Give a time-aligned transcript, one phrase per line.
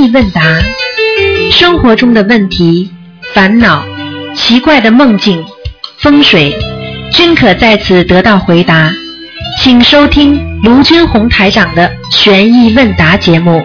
[0.00, 0.40] 意问答，
[1.52, 2.90] 生活中的问题、
[3.34, 3.84] 烦恼、
[4.34, 5.44] 奇怪的梦境、
[5.98, 6.56] 风水，
[7.12, 8.90] 均可在此得到回答。
[9.60, 13.62] 请收听卢军红台长的悬疑问答节目。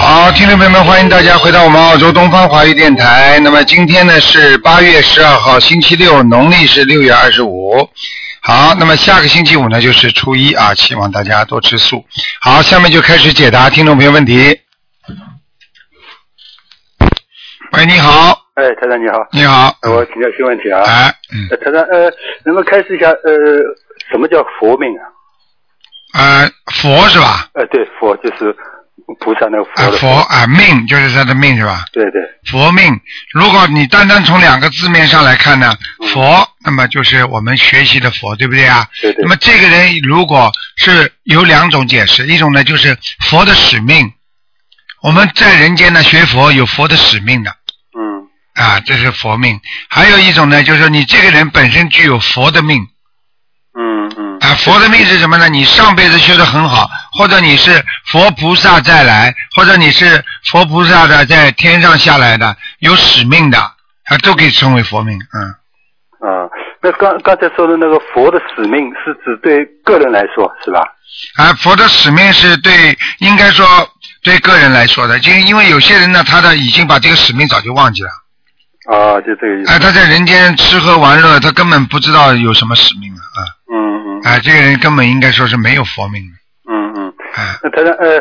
[0.00, 3.38] 好，听众朋友们，欢迎大家回到我们澳洲东方华语电台。
[3.44, 7.88] 那么今天呢是八月十二号，星期六，农历是六月二十五。
[8.46, 12.04] 好，那么下个星期五呢就是初一啊，希望大家多吃素。
[12.40, 14.60] 好，下面就开始解答听众朋友问题。
[17.72, 20.80] 喂，你好，哎，台长你好，你好，呃我请教一些问题啊。
[20.86, 22.02] 哎，嗯，呃台长，呃，
[22.44, 23.34] 能不能开始一下，呃，
[24.12, 25.02] 什么叫佛命啊？
[26.14, 27.48] 呃，佛是吧？
[27.54, 28.54] 呃，对，佛就是
[29.20, 31.84] 菩萨那个佛啊，的佛啊，命就是他的命是吧？
[31.92, 32.20] 对对，
[32.50, 33.00] 佛命，
[33.32, 36.08] 如果你单单从两个字面上来看呢，嗯。
[36.08, 38.88] 佛，那么就是我们学习的佛，对不对啊？
[39.00, 39.22] 对对。
[39.22, 44.12] 那么这个人如果是有两种解释，一种呢就是佛的使命，
[45.02, 47.50] 我们在人间呢学佛有佛的使命的。
[47.96, 48.26] 嗯。
[48.54, 52.86] 啊，这是佛命；还有一种呢，就是说你这个人本身具有佛的命
[54.56, 55.48] 佛的命是什么呢？
[55.48, 65.54] 你上辈子修得很好，或者你是佛菩萨再来，或者你是佛菩萨的在天上下来的，有使命的啊，都可以称为佛命，嗯。
[66.18, 66.48] 啊，
[66.82, 70.80] 那刚刚才说的那个佛的使命是指对个人来说是吧？
[71.36, 73.66] 啊，佛的使命是对，应该说
[74.22, 78.08] 对个人来说的，就因为有些人呢，他的已经把这个使命早就忘记了，
[78.90, 79.70] 啊，就这个意思。
[79.70, 83.14] 哎、他在人间吃喝玩乐，他根本不知道有什么使命
[84.22, 87.14] 了啊，这个人根本应该说是没有佛命的，嗯嗯。
[87.34, 88.16] 啊、那台长，呃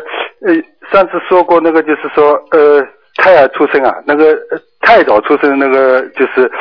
[0.45, 0.53] 呃，
[0.91, 2.81] 上次说过那个就是说，呃，
[3.15, 6.51] 胎儿出生啊，那个、呃、太早出生的那个就是，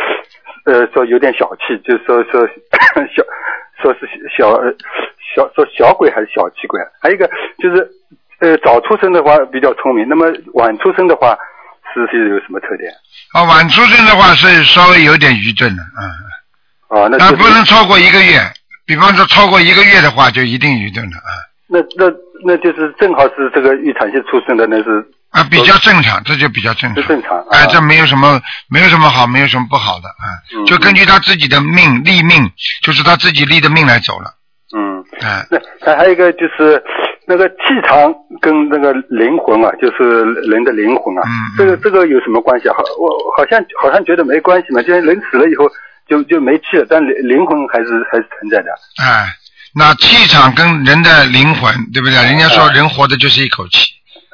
[0.67, 2.47] 呃，说有点小气，就是说说
[3.15, 3.23] 小，
[3.83, 4.73] 说是小呃
[5.35, 6.87] 小说小鬼还是小气鬼啊？
[7.03, 7.89] 还有一个就是，
[8.39, 11.37] 呃，早出生的话比较聪明，那么晚出生的话
[11.93, 12.91] 是是有什么特点？
[13.33, 18.39] 啊，晚出生的话是稍微有点愚钝的，嗯，啊，那但就是不能超过一个月，
[18.87, 21.31] 比方说超过一个月的话，就一定愚钝了，啊、
[21.69, 22.13] 那那
[22.45, 27.03] 那就是正好是这个预产期出生的，那是啊，比较正常，这就比较正常。
[27.03, 27.47] 是正常啊。
[27.51, 30.65] 哎，这没有什么，没有什么好，没有什么不好的，啊，嗯。
[30.67, 32.51] 就根据他自己的命立命，
[32.83, 34.31] 就是他自己立的命来走了，
[34.77, 35.03] 嗯。
[35.21, 36.83] 哎，那还还有一个就是
[37.27, 37.55] 那个气
[37.89, 42.69] 场跟那个灵魂啊，就是人的灵魂啊，嗯这个这个有什么关系？
[42.69, 42.75] 啊？
[42.77, 45.67] 好，我好像好像觉得没关系嘛，就是人死了以后
[46.15, 48.71] 就就没气了，但灵灵魂还是还是存在的。
[49.03, 49.27] 哎，
[49.75, 52.15] 那气场跟人的灵魂，对不对？
[52.15, 53.89] 人家说哎人活的就是一口气，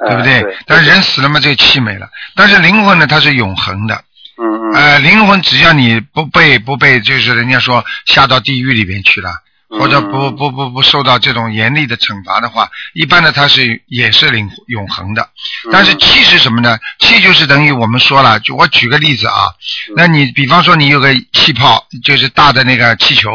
[0.06, 0.42] 对不对？
[0.42, 0.56] 对？
[0.66, 2.08] 但是人死了嘛，这个气没了。
[2.36, 3.94] 但是灵魂呢，它是永恒的。
[4.36, 9.30] 嗯嗯呃，灵魂只要你不被不被，就是人家说下到地狱里边去了，
[9.70, 15.22] 或者不嗯不不不受到这种严厉的惩罚的话，一般的它是也是永永恒的。
[15.22, 16.78] 嗯但是气是什么呢？
[16.98, 19.46] 气就是等于我们说了，就我举个例子啊，
[19.88, 23.30] 嗯那你比方说你有个气泡，就是大的那个气球，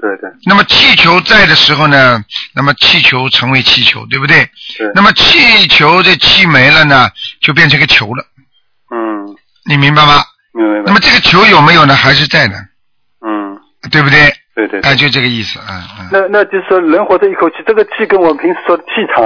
[0.00, 2.22] 对对那么气球在的时候呢，
[2.54, 4.44] 那么气球成为气球，对不对？
[4.76, 7.10] 对，那么气球这气没了呢，
[7.40, 8.26] 就变成个球了，
[8.90, 10.24] 嗯，你明白吗？
[10.52, 11.00] 明白明白那么。
[11.00, 11.94] 这个球有没有呢？
[11.96, 12.56] 还是在的，
[13.24, 13.58] 嗯，
[13.90, 14.33] 对不对？
[14.54, 14.80] 对对。
[14.80, 16.08] 哎，就这个意思，嗯嗯。
[16.12, 19.24] 那那就是说人活着一口气，这个气跟我们平时说的气场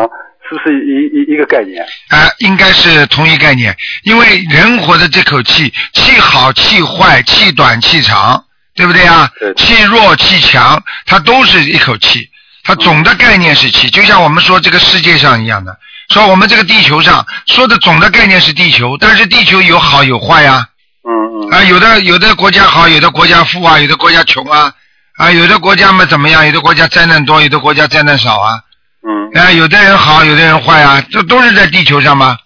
[0.49, 1.83] 是不是一一一个概念？
[2.09, 8.43] 啊，应该是同一概念，因为人活的这口气，气好、气坏、气短、气长，
[8.75, 9.53] 对不对啊对？
[9.55, 12.31] 气弱、气强，它都是一口气，
[12.65, 15.77] 它总的概念是气，就像我们说这个世界上一样的，
[16.09, 20.67] 说我们这个地球上说的总的概念是地球，但是地球有好有坏呀、
[21.07, 21.13] 嗯
[21.43, 24.73] 嗯啊，有的有的国家好，有的国家富啊，有的国家穷啊，
[25.19, 28.61] 啊，有的国家嘛怎么样，有的国家灾难多，有的国家灾难少啊。
[29.07, 29.39] 嗯。
[29.39, 32.39] 啊，有的人好，有的人坏啊，这都是在地球上吗？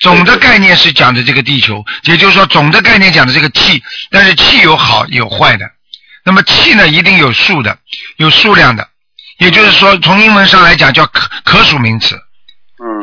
[0.00, 5.70] 总的概念是讲的这个地球，也就是说总的概念讲的这个气，但是气有好有坏的，
[6.24, 7.78] 那么气呢一定有数的，
[8.16, 8.88] 有数量的，
[9.38, 12.20] 也就是说从英文上来讲叫可可数名词，嗯，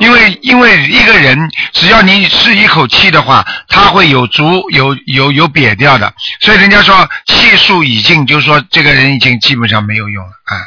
[0.01, 1.37] 因为因为一个人
[1.71, 10.57] 只要你是一口气的话，他会有足有有有瘪掉的，所以人家说气数已尽，就是说这个人已经基本上没有用了啊。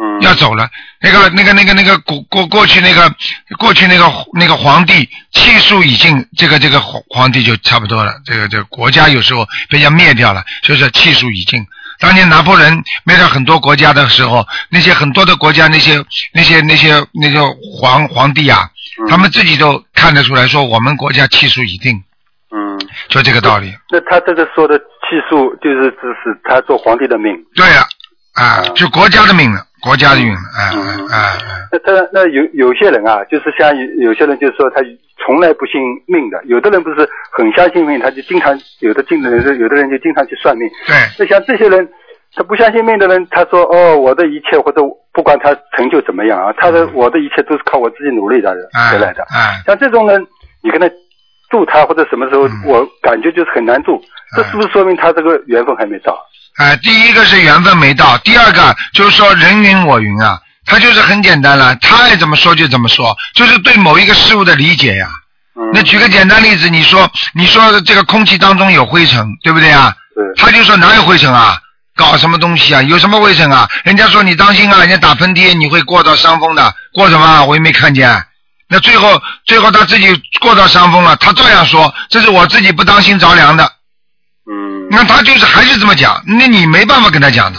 [0.00, 0.68] 嗯要走了。
[1.00, 3.12] 那个、那个、那个、那个过过过去那个
[3.56, 8.14] 过去那个那个皇帝气数已尽，这个这个皇皇帝就差不多了。
[8.24, 11.64] 这个这个国家有时候被人家灭掉了，所以说气数已尽。
[12.00, 17.40] 当年拿破仑灭掉很多国家的时候，那些很多的国家那些那些那些那些
[17.76, 18.70] 皇皇帝啊，嗯
[19.08, 22.02] 他们自己都看得出来说我们国家气数已定，
[22.50, 22.78] 嗯，
[23.08, 23.72] 就这个道理。
[23.90, 27.32] 那他这个说的气数就是指是他做皇帝的命。
[27.54, 27.84] 对呀，
[28.34, 29.64] 啊，就国家的命了。
[29.80, 34.82] 国家的运，哎嗯哎哎，那他那有有些人啊，就是像有有些人就是说他
[35.24, 40.68] 从来不信命的，有的人不是很相信命，他就经常有的进的人有的人就经常去算命。
[40.84, 41.88] 对，那像这些人，
[42.34, 44.82] 他不相信命的人，他说哦，我的一切或者
[45.18, 49.26] 不管他成就怎么样啊，他的我的一切都是靠我自己努力的哎得来的。
[49.34, 50.24] 哎，像这种人，
[50.62, 50.88] 你跟他
[51.50, 54.00] 度他或者什么时候，嗯我感觉就是很难度。
[54.36, 56.16] 这是不是说明他这个缘分还没到？
[56.58, 65.08] 哎，第一个是缘分没到，第二个就是说人云我云啊，他就是很简单了，他爱怎么说就怎么说，就是对某一个事物的理解呀。
[65.58, 69.92] 嗯，那举个简单例子，你说你说这个空气当中有灰尘，对不对啊？
[70.14, 71.58] 对，他就说哪有灰尘啊？
[71.98, 72.80] 搞什么东西啊？
[72.82, 73.68] 有什么卫生啊？
[73.82, 77.44] 人家说你当心啊，人家打喷嚏你会过到伤风的，过什么啊？
[77.44, 78.08] 我也没看见。
[78.68, 80.06] 那最后最后他自己
[80.40, 83.64] 过到伤风了，他照样说这是我自己不当心着凉的。
[84.48, 87.58] 嗯，那他就是还是这么讲，那你没办法跟他讲的，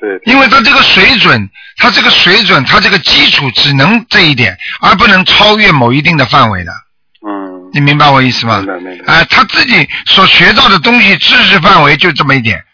[0.00, 6.72] 对，因为他这个水准，他这个水准，他这个基础只能这一点，而不能超越某一定的范围的。
[7.24, 8.66] 嗯，你明白我意思吗明？
[8.66, 9.14] 白明白。
[9.14, 12.64] 哎、他自己所学到的东西，知识范围就这么一点。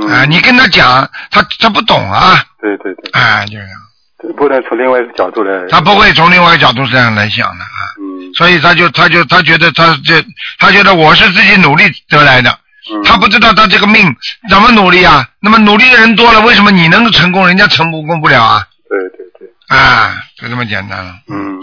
[0.00, 5.66] 嗯，啊、你跟他讲，他他不懂啊，对对对，啊、就这样，不能从另外一个角度来。
[5.68, 10.22] 他不会从另外一个角度这样来想的啊，嗯所以他就他就他觉得他这
[10.58, 12.50] 他觉得我是自己努力得来的，
[12.92, 14.14] 嗯，他不知道他这个命
[14.50, 15.26] 怎么努力啊。
[15.40, 18.62] 那么努力的人多了，为什么你能成功，人家成功不了啊？
[18.88, 21.14] 对对对，啊，就这么简单了。
[21.28, 21.60] 嗯，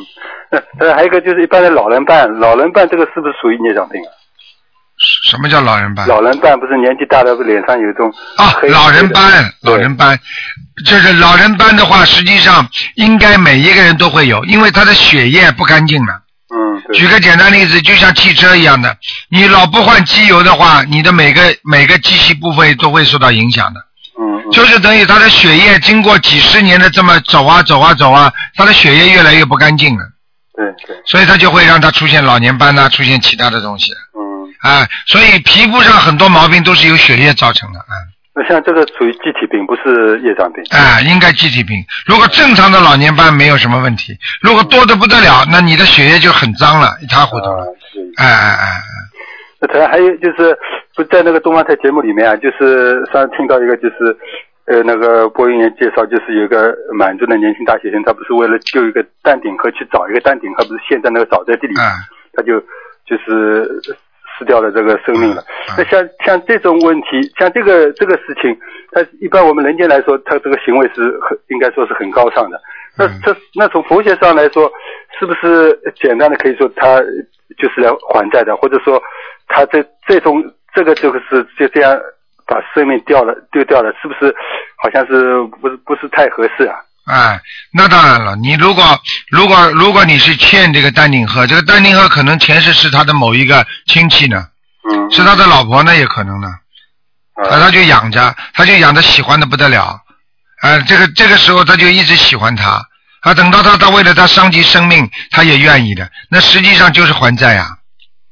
[0.95, 4.09] 还有一个就是一般的老人办，老人办这个是不是属于孽障病啊？
[5.29, 6.07] 什么叫老人斑？
[6.07, 10.17] 老人斑不是年纪大了，不脸上有一种啊，老人斑，老人斑，
[10.85, 16.21] 就是老人斑的话，实际上应该每一个人都会有，因为他的血液不干净了。
[16.53, 18.95] 嗯，举个简单例子，就像汽车一样的，
[19.29, 23.79] 你老不换机油的话，你的每个每个机器部位都会受到影响的。
[24.19, 30.03] 嗯嗯就是等于他的血液经过几十年的这么走啊走啊走啊，他的血液越来越不干净了，
[30.55, 33.91] 对对，所以他就会让他出现老年斑呐、出现其他的东西。
[34.15, 34.21] 嗯，
[34.63, 37.79] 啊，所以皮肤上很多毛病都是由血液造成的。
[37.79, 37.93] 啊。
[38.35, 40.63] 那像这个属于机体病，不是业障病。
[40.71, 41.77] 啊，应该机体病。
[42.07, 47.99] 如果正常的老年斑没有什么问题，如果多的不得了，那你的血液就很脏了，一塌糊涂啊了。，是。
[48.17, 48.67] 哎哎哎
[49.59, 50.57] 那他还有就是
[50.95, 54.17] 不在那个东方台节目里面啊，就是上次听到一个就是
[54.65, 62.01] 呃那个播音员介绍，就是有一个满洲的年轻大学生，他不是为了救一个丹顶鹤去找一个丹顶鹤，不是陷在那个沼泽地里，啊，
[62.33, 62.59] 他就
[63.05, 63.69] 就是
[64.37, 65.41] 失掉了这个生命了。
[65.41, 68.55] 嗯那像像这种问题，像这个这个事情，
[68.91, 72.61] 他一般我们人间来说，他这个行为是很应该说是很高尚的。
[72.97, 74.71] 那嗯这那从佛学上来说，
[75.19, 76.99] 是不是简单的可以说他
[77.57, 79.01] 就是来还债的，或者说
[79.47, 80.43] 他这这种
[80.75, 81.97] 这个就是就这样
[82.45, 84.35] 把生命掉了丢掉了，是不是
[84.77, 86.75] 好像是不是不是太合适啊？
[87.05, 87.41] 哎，
[87.71, 88.35] 那当然了。
[88.37, 94.47] 你如果如果如果你是欠这个丹顶鹤，这个丹顶鹤可能前世是他的某一个亲戚呢，
[94.89, 96.47] 嗯，是他的老婆呢，也可能呢。
[97.33, 99.99] 啊，啊他就养着，他就养着喜欢的不得了，
[100.61, 102.81] 啊，这个这个时候他就一直喜欢他，
[103.21, 107.79] 啊，等到他他为了他伤及生命，他也愿意的，那实际上就是还债呀、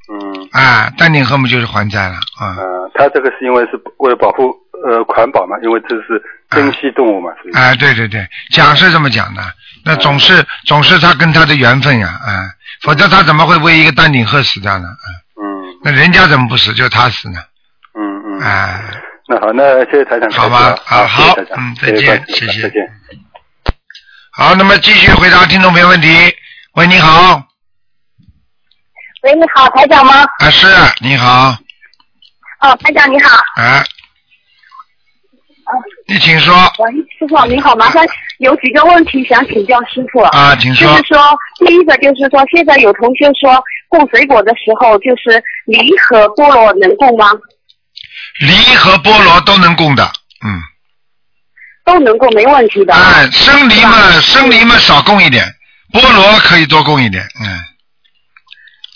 [0.07, 7.57] 嗯啊，丹顶鹤嘛就是还债了啊，呃，他这个是因为是为了保护呃环保嘛，因为这是珍稀动物嘛，是？
[7.57, 9.41] 啊，对对对，讲是这么讲的，
[9.85, 12.49] 那总是总是他跟他的缘分呀，啊，
[12.81, 14.87] 否则他怎么会为一个丹顶鹤死掉呢？
[14.87, 15.07] 啊，
[15.41, 17.39] 嗯那人家怎么不死，就他死呢？
[17.93, 18.39] 嗯嗯。
[18.41, 18.81] 啊，
[19.27, 20.41] 那好，那谢谢台长开始了。
[20.41, 22.81] 好吧啊谢谢好台长嗯再见谢谢再见。
[24.33, 26.07] 好，那么继续回答听众朋友问题。
[26.75, 27.43] 喂，你好，
[29.23, 30.23] 喂，你好，台长吗？
[30.39, 30.67] 啊是，
[31.01, 31.55] 你好，
[32.61, 33.35] 哦，台长你好。
[33.61, 33.83] 啊，
[36.07, 38.05] 你请说喂，师傅你好，麻烦
[38.39, 40.19] 有几个问题想请教师傅。
[40.21, 41.17] 啊，请说就是说，
[41.65, 47.27] 第一个就是说，现在有同学说供水果的时候，就是梨和菠萝能供吗？
[48.39, 50.03] 梨和菠萝都能供的，
[50.43, 50.59] 嗯，
[51.85, 52.93] 都能供，没问题的。
[52.93, 55.45] 哎，生梨嘛，生梨嘛少供一点，
[55.93, 57.59] 菠萝可以多供一点，嗯，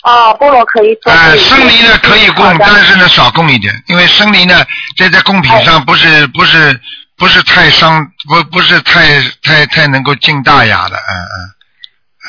[0.06, 1.12] 哦，菠萝可以做。
[1.12, 4.64] 哎，生梨呢可以供但是呢少供一点，因为生梨呢
[4.96, 6.80] 在在供品上不是不是
[7.16, 11.36] 不是太伤，不不是太太太能够进大雅的，嗯嗯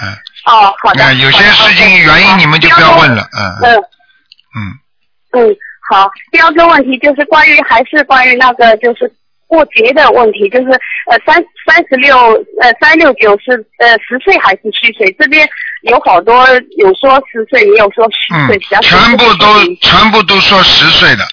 [0.02, 0.18] 嗯。
[0.46, 1.04] 哦，好的。
[1.04, 3.76] 那有些事情原因你们就不要问了，嗯嗯
[4.56, 5.56] 嗯，嗯，
[5.92, 6.10] 好。
[6.32, 9.14] 第二个问题就是关于还是关于那个就是
[9.48, 10.68] 过节的问题，就是
[11.10, 12.16] 呃三三十六
[12.62, 15.10] 呃三六九是呃十岁还是虚岁？
[15.18, 15.48] 这边
[15.84, 16.46] 有好多
[16.78, 19.46] 有说十岁，也有说虚岁，嗯比较，全部都
[19.82, 21.24] 全部都说十岁的，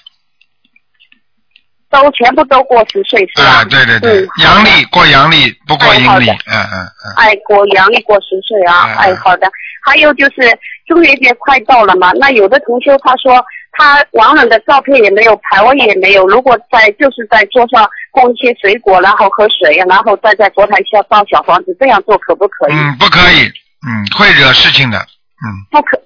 [1.89, 3.49] 都全部都过十岁是吧？
[3.49, 4.21] 啊，对对对。
[4.21, 9.51] 嗯，，阳历过阳历不过阴历，嗯嗯嗯，哎，过阳历过十岁啊，嗯哎，好的。
[9.83, 10.41] 还有就是
[10.87, 13.43] 中元节快到了嘛，那有的同学他说
[13.77, 22.73] 他亡人的照片也没有，牌位也没有，如果在就是在桌上供一些水果，然后喝水，然后再在佛台下放小房子，这样做可不可以？
[22.73, 23.43] 嗯，不可以，
[23.85, 26.01] 嗯，会惹事情的，嗯，不可。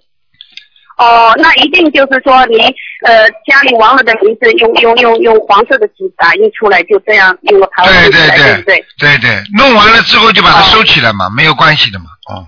[0.97, 2.57] 哦，那一定就是说你
[3.05, 8.85] 呃家里亡了的名字用用用用黄色的纸打印出来，就这样用个牌位对对对对对？
[8.97, 12.43] 对对，弄完了之后就把它哦收起来嘛，没有关系的嘛，哦，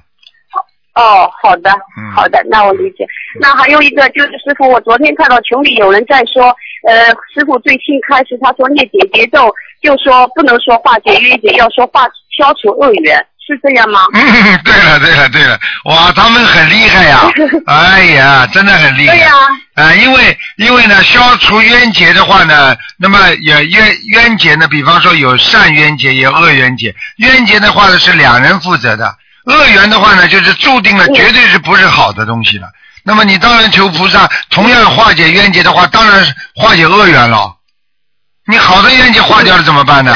[0.96, 3.06] 哦，好的，嗯好的，那我理解。
[3.40, 6.54] 那还有一个就是师傅，我昨天看到群里有人在说，
[6.88, 9.50] 呃，师傅最新开始他说念解节奏，
[9.82, 12.04] 就说不能说化解冤结，要说化
[12.38, 13.18] 消除恶缘，
[13.48, 14.02] 是这样吗？
[14.14, 14.20] 嗯，
[14.66, 17.22] 对了对了对了，哇，他们很厉害呀，
[17.68, 19.16] 哎呀，真的很厉害。
[19.16, 19.32] 对呀、
[19.76, 26.94] 啊，因为因为呢，消除冤结的话呢，那么也冤冤结呢，比方说有善冤结，也有恶冤结。
[27.18, 32.68] 冤结的话呢是两人负责的，恶缘的话呢就是注定了嗯绝对是不是好的东西了。
[33.04, 37.56] 那么你当然求菩萨，同样化解冤结的话，当然是化解恶缘了。
[38.48, 40.16] 你好的冤结化掉了怎么办呢？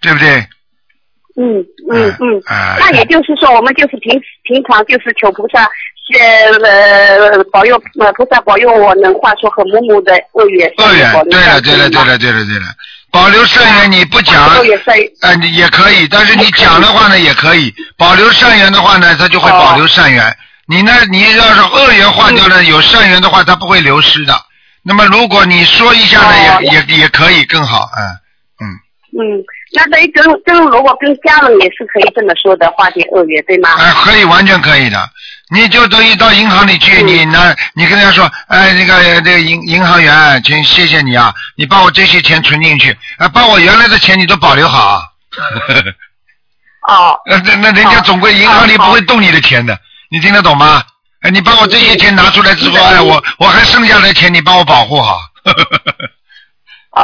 [0.00, 0.36] 对不对？
[1.38, 2.42] 嗯嗯嗯。
[2.46, 5.62] 哎那也就是说，我们就是平平常就是求菩萨，
[6.18, 6.70] 呃
[7.32, 10.70] 呃保佑呃菩萨保佑我能化出和睦睦的恶缘。
[10.78, 12.66] 恶缘对了，对了，对了，对了，对了，
[13.10, 14.44] 保留善缘你不讲，
[15.22, 20.36] 呃，也可以，但是你讲的话呢也可以，保留善缘的话呢，它就会保留善缘。
[20.68, 24.34] 你呢，你要是恶缘化掉了，有善缘的话，它不会流失的。
[24.82, 28.02] 那么如果你说一下呢，哦也也也可以更好，嗯
[28.60, 28.66] 嗯，
[29.18, 33.70] 嗯，那等于跟跟如果跟家人也是可以这么说的，化解恶缘，对吗？
[33.78, 34.98] 哎，可以，完全可以的。
[35.48, 45.00] 你就等于到银行里去，嗯你拿，你跟他说，哎，那个这个银银行员，请谢谢你啊，你把我这些钱存进去，啊，把我原来的钱你都保留好啊。
[46.88, 49.78] 哦， 呃，那那人家总归银行里不会动你的钱的，
[50.10, 50.82] 你听得懂吗？
[51.22, 55.20] 哎，你把我这些钱拿出来之后，哎，我我还剩下的钱你帮我保护好。
[56.90, 57.02] 哦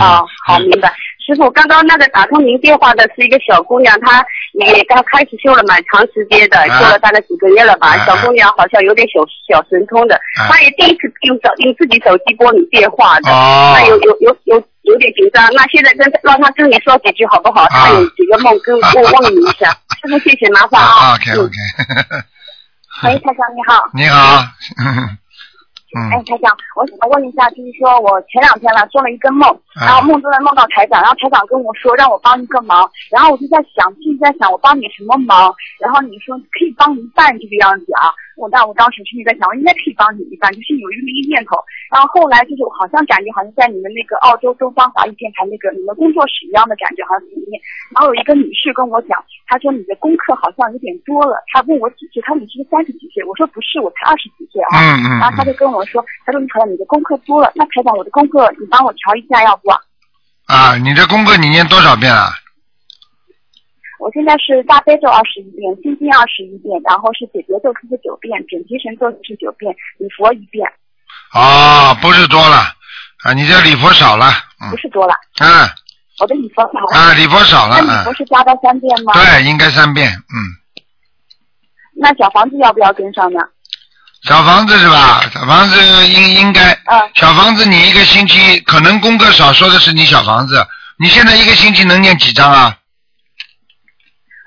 [0.00, 0.92] 哦，好，明白。
[1.30, 4.24] 师傅，刚刚那个打通您电话的是一个小姑娘，她
[4.66, 7.94] 也刚开始修了蛮长时间的，啊修了大概几个月了吧。
[7.94, 15.46] 啊小姑娘好像有点小小神通的，啊她也第一次用手用自己手机拨你电话的，哦那有有有有有点紧张。
[15.54, 17.64] 那现在跟让她跟你说几句好不好？
[17.68, 19.70] 她有几个梦跟我问你一下。
[20.02, 21.14] 师傅，谢谢，麻烦啊。
[21.14, 21.52] OK 嗯 OK，
[23.04, 23.84] 喂，台长你好。
[23.94, 24.16] 你好，
[25.92, 41.54] 哎，嗯台长，我想问一下，就是说我前两天呢做了一个梦，啊然后梦中的梦到台长，然后台长跟我说让我帮一个忙，然后我就在想，就在想我帮你什么忙，然后你说可以帮一半这个样子啊，我但我当时心里在想，我应该可以帮你一半，就是有这么一个念头，
[41.92, 47.54] 然后后来就是我好像感觉好像在你们那个澳洲东方华语电台那个你们工作室一样的感觉，好像里面，
[47.94, 53.22] 然后有一个女士跟我讲，她说你的功课好像有点多了，她问我几岁，她说你是不是三十几岁？
[53.22, 54.74] 我说不是，我才二十几岁啊。
[54.74, 59.69] 嗯嗯然后她就跟我说，她说你好像你的功课多了，那台长我的功课你帮我调一下要不？
[60.50, 62.32] 啊，你的功课你念多少遍啊？
[64.00, 70.66] 我现在是大悲咒二十一遍，心经二十一遍，然后是解结咒四十九遍，准提神咒四十九遍，礼佛一遍，
[71.34, 72.56] 哦，不是多了
[73.22, 74.26] 啊，你这礼佛少了，
[74.60, 75.14] 嗯不是多了。
[75.40, 75.68] 嗯
[76.18, 79.12] 我的礼佛少了，啊，礼佛少了，那礼佛嗯，是加到三遍吗？
[79.14, 80.36] 对，应该三遍，嗯，
[81.94, 83.40] 那小房子要不要跟上呢？
[84.24, 85.22] 小房子是吧？
[85.32, 90.66] 小房子应应该，嗯，小房子你一个星期可能功课少，说的是你小房子，
[90.98, 92.76] 你现在一个星期能念几张啊？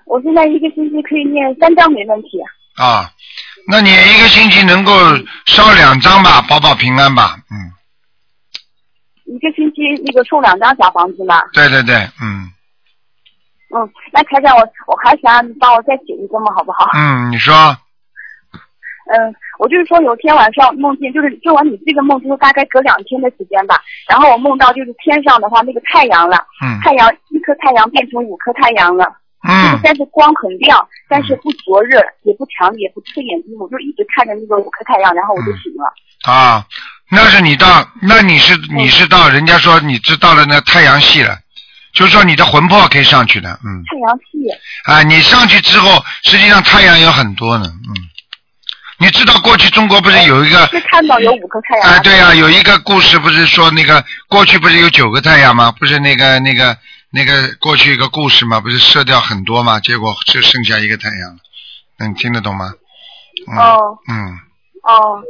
[0.06, 2.28] 我现在一个星期可以念三张没问题。
[2.76, 3.10] 啊，
[3.70, 4.92] 那你一个星期能够
[5.46, 7.72] 烧两张吧，保保平安吧，嗯，
[9.34, 11.42] 一个星期那个送两张小房子嘛。
[11.54, 12.52] 对对对，嗯
[13.74, 16.90] 嗯，那台长我我还想让你帮我再解一个梦好不好？
[16.94, 17.78] 嗯，你说，
[19.12, 29.06] 嗯，我就是说有天晚上梦见，就是做完你这个梦之后，大概隔两天的时间吧，然后我梦到就是天上的话那个太阳了，嗯太阳一颗太阳变成五颗太阳了，
[29.44, 35.94] 就是嗯但是光很亮，但是不灼热，也不强烈，也不刺眼睛，我就一直看着那个五颗太阳，然后我就醒了。
[36.26, 36.66] 啊，
[37.12, 41.38] 那是你到，那你是你是到，人家说你知道了那太阳系了，
[41.94, 44.48] 就是说你的魂魄可以上去的，嗯，太阳系，
[44.86, 47.92] 啊，你上去之后，实际上太阳有很多呢，嗯，
[49.04, 51.90] 你知道过去中国不是有一个是看到有五颗太阳。
[51.90, 55.74] 啊，对呀、有一个故事不是说那个过去不是有九个太阳吗？
[55.78, 56.78] 不是那个那个
[57.10, 58.62] 那个过去一个故事吗？
[58.62, 59.82] 不是射掉很多吗？
[59.82, 61.38] 结果就剩下一个太阳了。
[62.00, 62.72] 能，听得懂吗？
[63.52, 64.40] 嗯、哦嗯，
[64.84, 65.22] 哦，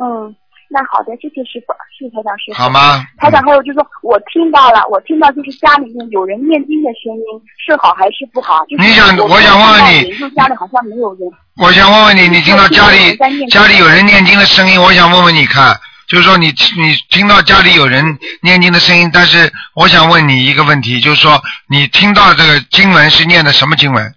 [0.00, 0.36] 嗯，
[0.72, 2.54] 那好的，谢谢师傅，谢谢台长师傅。
[2.54, 3.04] 好吗？
[3.18, 7.24] 台长，还有就是说我听到了，我听到就是家里面有人念经的声音，
[7.58, 8.64] 是好还是不好？
[8.66, 11.28] 就是你想我我想问问你家里好像没有人。
[11.60, 13.16] 我想问问你，你听到家里
[13.48, 16.46] 家里有人念经的声音，我想问问你看，就是说你
[16.78, 24.14] 你听到家里有人念经的声音，但是我想问你一个问题，就是说你听到这个经文是念的什么经文？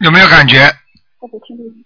[0.00, 0.74] 有没有感觉？
[1.20, 1.84] 我不听录音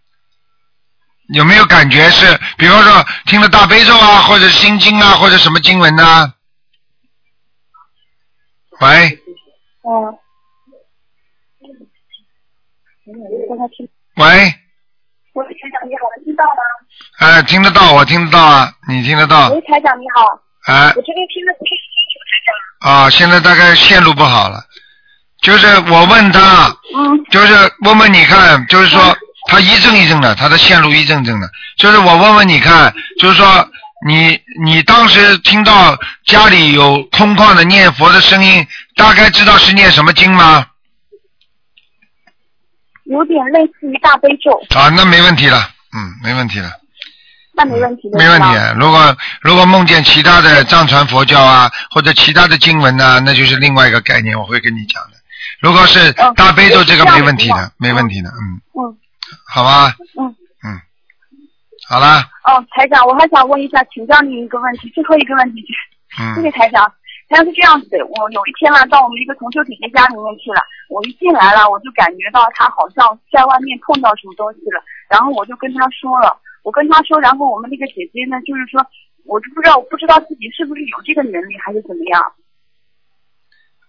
[1.33, 6.33] 有没有感觉是，比方说听了大悲咒啊，或者心经啊，或者什么经文呢、
[8.81, 9.19] 喂
[9.85, 10.19] 嗯。
[13.49, 13.89] 让他听。
[14.17, 14.27] 喂，
[15.35, 16.63] 喂，台长你好，能听到吗？
[17.19, 20.27] 哎，听得到，我听得到啊，你听得到喂，台长你好，
[20.67, 22.93] 哎我这边听得不是清楚，台长。
[23.05, 24.65] 啊，现在大概线路不好了，
[25.43, 29.01] 就是我问他，嗯就是问问你看，就是说
[29.53, 33.69] 他一阵一阵的，他的线路一阵阵的，就是我问问你看，就是说
[34.07, 38.67] 你你当时听到家里有空旷的念佛的声音，
[38.97, 40.67] 大概知道是念什么经吗？
[43.05, 45.59] 有点类似于大悲咒，啊，那没问题了，
[45.95, 46.71] 嗯，没问题了，
[47.55, 48.19] 那没问题的。
[48.19, 48.49] 没问题。。
[48.79, 55.11] 如果如果梦见其他的藏传佛教啊，或者其他的经文呐、那就是另外一个概念，我会跟你讲的。
[55.61, 58.97] 如果是嗯大悲咒，这个没问题的没问题的，嗯，嗯
[59.53, 60.27] 好吧，嗯。
[60.65, 60.79] 嗯，
[61.89, 66.87] 好啦，哦，台长，我还想问一下，请教您一个问题，最后一个问题就是， 谢谢嗯，台长。
[67.29, 70.61] 台长是这样子的，我有一天呢，到我们一个同修姐姐家里面去了，
[70.91, 78.85] 我一进来了，我就感觉到她好像在外面碰到什么东西了，然后我就跟她说了，我跟她说，然后我们那个姐姐呢，就是说，
[79.25, 82.21] 我就不知道，我不知道自己是不是有这个能力，还是怎么样，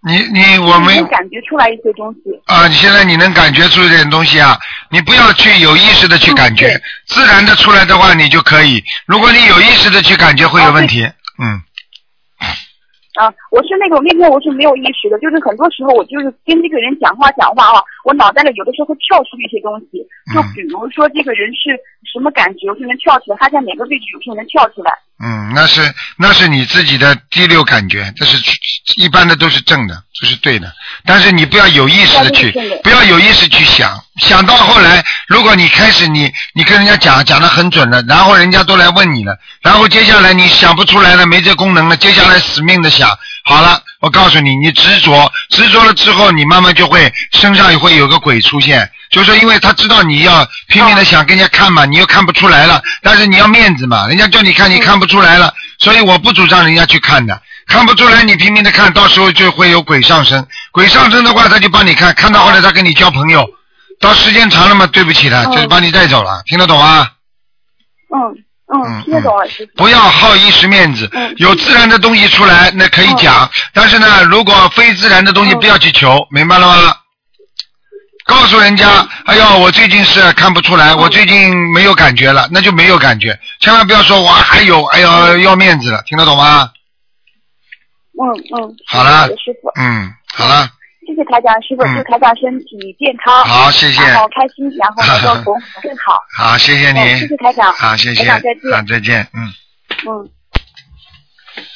[0.05, 2.19] 你你我没能感觉出来一些东西。
[2.45, 4.57] 啊，你现在你能感觉出一点东西啊？
[4.91, 8.83] 你不要去有意识的去感觉，嗯自然的出来的话你就可以。
[9.05, 11.03] 如果你有意识的去感觉，会有问题。
[11.39, 11.61] 嗯，
[13.15, 21.71] 啊，我是那种那天我是没有意识的，就是很多时候我就是跟这个人讲话讲话啊，我脑袋里有的时候会跳出一些东西，就嗯比如说这个人是
[22.11, 24.91] 什么感觉，我就能跳起来，他在哪个位置，我就能跳起来。
[25.25, 28.37] 嗯，那是那是你自己的第六感觉，这是
[28.97, 30.69] 一般的都是正的，这是对的。
[31.05, 32.51] 但是你不要有意识的去
[32.83, 43.09] 不要有意识去想，想到后来，如果你开始你你跟人家讲讲的很准了，然后人家都来问你了，然后接下来你想不出来了，没这功能了，接下来死命的想，
[43.45, 57.41] 好了，我告诉你，你执着，执着了之后，你慢慢就会身上也会有个鬼出现，就是说因为他知道你要拼命的想跟人家看嘛，你又看不出来了，但是你要面子嘛，人家叫你看你看不出来了，所以我不主张人家去看的。
[57.65, 60.45] 看不出来，你拼命的看，到时候就会有鬼上身。
[60.73, 63.49] 鬼上身的话，他就帮你看，看到后来他跟你交朋友，
[64.01, 65.51] 到时间长了嘛，对不起了，嗯。
[65.53, 67.07] 就是把你带走了，听得懂吗？
[68.13, 69.45] 嗯嗯嗯，听得懂了，
[69.75, 73.49] 不要好一时面子嗯，有自然的东西出来，那可以讲。
[73.73, 76.95] 但是呢，如果非自然的东西，嗯不要去求，明白了吗？
[78.25, 83.37] 告诉人家，哎呦，我最近是看不出来，我最近没有感觉了，那就没有感觉。
[83.59, 86.71] 千万不要说我还有，哎呦，要面子了，听得懂吗？
[88.15, 88.23] 嗯
[88.57, 88.75] 嗯。
[88.87, 90.69] 好了，师傅，嗯，好了，
[91.05, 96.17] 谢谢台长，师傅，嗯祝台长身体健康，好，谢谢，然后开心，然后能够活更好。
[96.37, 97.73] 好，谢谢嗯，你谢，谢台长。
[97.73, 99.53] 好，谢谢，台长再见好，再见，嗯。
[100.07, 100.29] 嗯。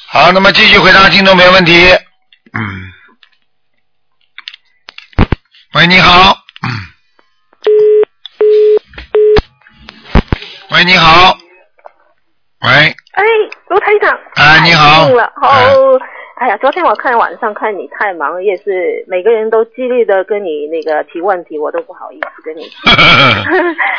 [0.06, 1.72] 好，那么继续回答听众没问题。
[2.52, 2.92] 嗯。
[5.74, 6.36] 喂，你好。
[6.62, 6.68] 嗯。
[10.70, 11.36] 喂，你好。
[12.60, 13.22] 喂，哎，
[13.68, 14.18] 卢台长。
[14.34, 16.00] 哎你好太幸了哎哦。
[16.40, 22.90] 哎呀，昨天我看晚上看你太忙，也是每个人都激烈的跟你那个提问题，我都不好意思跟你提。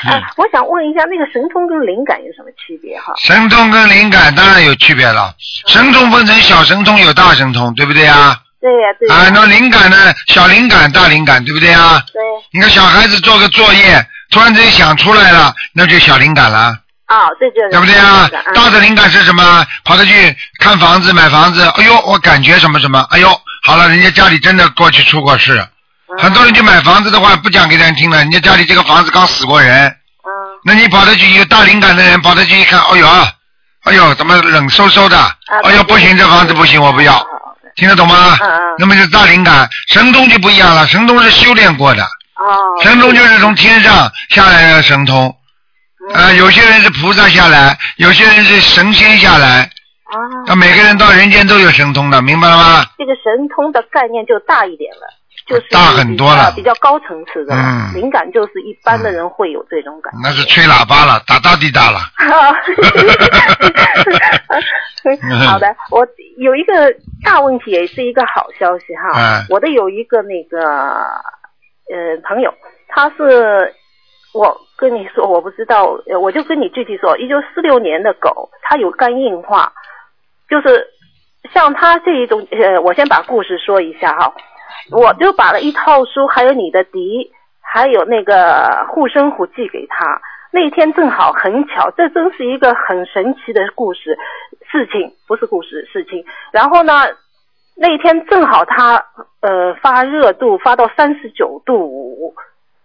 [0.10, 3.14] 啊， 我想问一下，那个神通跟灵感有什么区别哈？
[3.18, 5.34] 神通跟灵感当然有区别了。
[5.68, 8.38] 神通分成小神通有大神通，对不对啊？
[8.62, 9.98] 对呀、对呀、啊，那灵感呢？
[10.28, 12.00] 小灵感、大灵感，对不对啊？
[12.14, 12.22] 对
[12.54, 14.00] 你看小孩子做个作业，
[14.32, 16.74] 突然之间想出来了，那就小灵感了。
[17.10, 18.30] 啊，这就是对不对啊？
[18.32, 19.66] 嗯大的灵感是什么？
[19.84, 23.30] 跑着去看房子、买房子，哎呦，我感觉什么什么，哎呦，
[23.64, 25.58] 好了，人家家里真的过去出过事，
[26.08, 30.32] 嗯很多人去买房子的话，不讲给人听了，人家家里这个房子刚死过人，嗯
[30.66, 33.08] 那你跑着去有大灵感的人跑着去一看，哎呦，
[33.86, 35.18] 哎呦，怎么冷飕飕的？
[35.64, 37.24] 哎呦，不行，这房子不行，我不要，啊
[37.76, 38.38] 听得懂吗？
[38.42, 45.36] 嗯嗯那么就是大灵感，神通就不一样了，神通是修炼过的，哦，神通就是从天上下来的神通。
[46.08, 49.70] 嗯啊，有些人是菩萨下来，有些人是神仙下来，
[50.06, 50.16] 啊，
[50.48, 52.86] 那每个人到人间都有神通的，明白了吗？
[52.98, 55.02] 这个神通的概念就大一点了。
[55.48, 57.62] 就是大很多了比较高层次的了。
[57.64, 60.20] 嗯灵感就是一般的人会有这种感觉。
[60.22, 62.00] 那是吹喇叭了，打大地大了。
[65.48, 66.08] 好的，我
[66.38, 69.10] 有一个大问题，也是一个好消息哈。
[69.18, 70.60] 嗯我的有一个那个
[71.90, 72.54] 呃朋友，
[72.88, 73.74] 他是
[74.34, 79.72] 我跟你说，我不知道，我就跟你具体说，一九四六年的狗，它有肝硬化，
[80.48, 80.88] 就是
[81.54, 84.34] 像他这一种，呃，我先把故事说一下哈。
[84.92, 90.22] 我就把了一套书，还有你的笛，还有那个护身符寄给他。
[90.52, 94.18] 那天正好很巧，这真是一个很神奇的故事
[94.72, 96.26] 事情，不是故事事情。
[96.52, 96.94] 然后呢，
[97.76, 99.06] 那天正好他
[99.42, 102.34] 呃发热度发到三十九度五，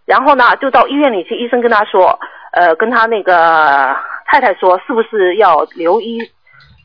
[0.05, 2.19] 然后呢就到医院里去，医生跟他说，
[2.51, 3.95] 呃跟他那个
[4.27, 6.19] 太太说，是不是要留医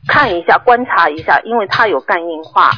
[0.07, 2.71] 看一下观察一下，因为他有肝硬化。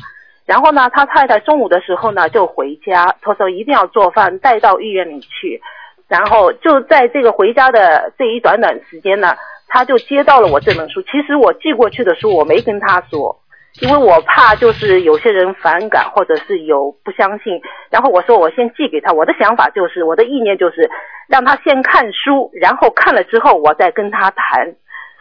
[0.46, 5.62] 然后呢，他太太中午的时候呢就回家，他说一定要做饭带到医院里去。
[6.10, 9.36] 然后就在这个回家的这一短短时间呢，
[9.70, 11.02] 他就接到了我这本书。
[11.04, 13.40] 其实我寄过去的书我没跟他说，
[13.82, 17.60] 因为我怕就是有些人反感或者是有不相信。
[17.90, 20.90] 然后我说我先寄给他，我的想法就是我的意念就是
[21.28, 24.76] 让他先看书，然后看了之后我再跟他谈。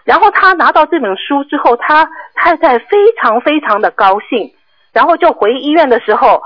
[0.05, 4.53] 然后他拿到这本书之后，他太太非常非常的高兴。
[4.93, 6.43] 然后就回医院的时候，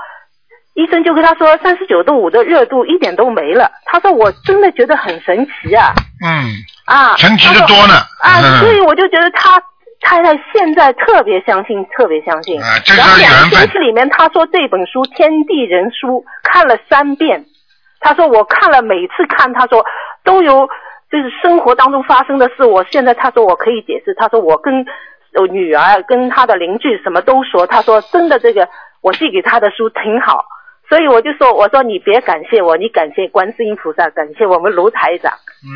[0.75, 3.69] 医生就跟他说三十九度五的热度一点都没了。
[3.85, 5.91] 他说我真的觉得很神奇啊
[6.23, 6.45] 嗯，
[6.85, 7.17] 啊！
[7.17, 7.95] 神奇的多呢。
[8.21, 9.61] 啊，嗯 所以我就觉得他
[10.01, 12.61] 太太现在特别相信，特别相信。
[12.61, 16.07] 啊这是然后两缘分个星期里面，他说这本书《天地人书》
[16.43, 17.45] 看了三遍。
[17.99, 19.83] 他说我看了，每次看，他说
[20.23, 20.67] 都有
[21.11, 22.63] 就是生活当中发生的事。
[22.63, 24.85] 我现在他说我可以解释，他说我跟
[25.33, 28.69] 我女儿跟他的邻居什么都说，他说真的这个
[29.01, 30.45] 我寄给他的书挺好。
[30.87, 35.33] 所以我就说，我说你别感谢我，你感谢观世音菩萨，感谢我们卢台长。
[35.65, 35.75] 嗯，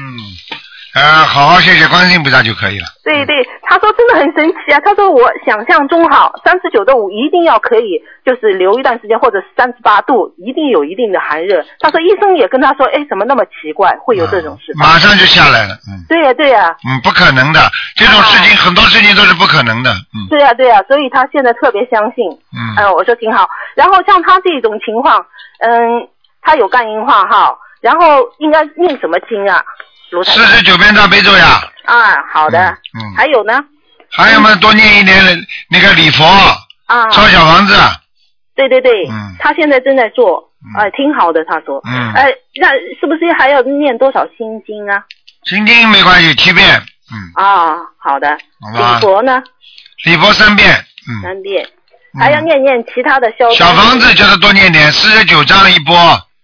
[0.94, 2.86] 呃，好好谢谢观世音菩萨就可以了。
[3.04, 4.80] 对对，他说真的很神奇啊！
[4.84, 11.64] 他说我想象中好，三十九度五一定要可以，就是留一段时间，或者是三十八度，一定有一定的寒热。
[11.80, 14.74] 他说医生也跟他说，哎，怎么那么奇怪，会有这种事？
[14.76, 17.62] 马上就下来了，嗯对呀、对呀、嗯，不可能的，
[17.96, 22.28] 这种事情很多事情都是不可能的，嗯对呀、对呀、所以他现在特别相信。
[22.52, 23.48] 嗯呃，我说挺好。
[23.76, 25.26] 然后像他这种情况，
[25.60, 26.08] 嗯，
[26.42, 29.64] 他有肝硬化哈，然后应该念什么经啊？
[30.12, 32.60] 卢四十九遍大悲咒呀，啊，好的。
[32.70, 33.64] 嗯，还有呢？
[34.12, 35.16] 还有嘛，多念一点
[35.70, 36.26] 那个礼佛，
[36.86, 37.74] 啊，烧小房子，
[38.56, 39.36] 对对对，嗯。
[39.40, 40.84] 他现在正在做，嗯。
[40.84, 42.14] 呃，挺好的，他说，嗯。
[42.14, 42.26] 呃，
[42.60, 45.02] 那是不是还要念多少心经啊？
[45.46, 46.68] 心经没关系，七遍，
[47.12, 48.96] 嗯，啊，好的，好吧。
[48.96, 49.42] 礼佛呢，
[50.04, 50.70] 礼佛三遍，
[51.08, 51.64] 嗯，三遍，
[52.16, 52.20] 嗯。
[52.20, 55.96] 还要念念其他的消小房子叫他多念点，四十九章一波，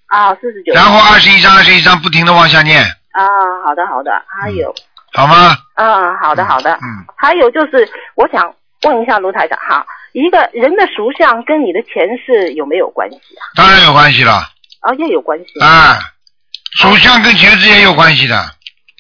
[0.08, 2.82] 啊，四十九，然后二十一章二十一章不停的往下念，
[3.18, 3.26] 啊，
[3.66, 4.74] 好的好的，还有，
[5.14, 5.58] 好吗？
[5.74, 8.54] 啊，好的好的，嗯，还有就是，我想
[8.84, 13.42] 问一下卢台长哈，一个人的属相跟你的前世有没有关系啊？
[13.56, 14.34] 当然有关系了，
[14.82, 15.98] 啊，也有关系，啊，
[16.80, 18.38] 属相跟前世也有关系的。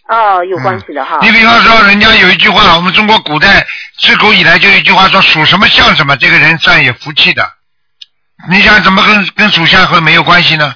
[0.08, 3.67] 啊，有关系的哈，你比方说，人家有一句话，我们中国古代
[3.99, 7.45] 自古以来就有一句话说，属什么像什么，这个人算有福气的。
[8.49, 10.73] 你想怎么跟跟属相会没有关系呢？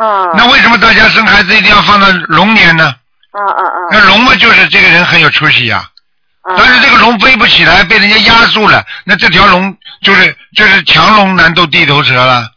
[0.00, 2.84] 啊，那为什么大家生孩子一定要放到龙年呢？
[3.32, 5.78] 啊啊啊，那龙嘛，就是这个人很有出息呀、
[6.42, 12.48] 啊但是这个龙飞不起来，被人家压住了，那这条龙就是就是强龙难斗地头蛇了，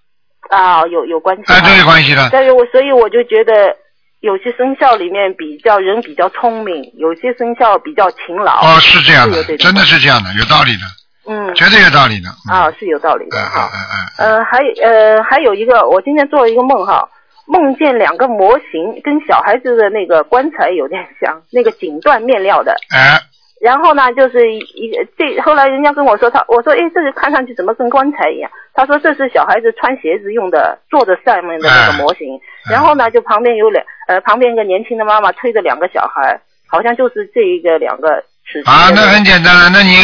[0.49, 2.29] 啊，有有关系啊，哈都有关系的。
[2.31, 3.75] 但是我所以我就觉得
[4.21, 8.61] 有些生肖里面比较人比较聪明，有些生肖比较勤劳。
[8.61, 10.85] 哦，是这样的真的是这样的，有道理的，
[11.27, 12.29] 嗯，绝对有道理的。
[12.49, 13.69] 嗯啊，是有道理的嗯哈。
[13.73, 17.07] 嗯嗯嗯，呃，还呃还有一个，我今天做了一个梦哈，
[17.45, 22.75] 梦见两个模型跟小孩子的那个棺材有点像，那个锦缎面料的。
[22.89, 23.19] 哎，
[23.61, 28.49] 然后呢，就是一个这后来人家跟我说他，我说哎，这个看上去怎么跟棺材一样？
[28.73, 32.27] 他说这是小孩子穿鞋子用的，坐着上面的那个模型。
[32.69, 39.97] 然后呢，就旁边有两呃旁边一个年轻的妈妈推着两个小孩，好像就是这一个两个尺寸啊，那很简单了，那你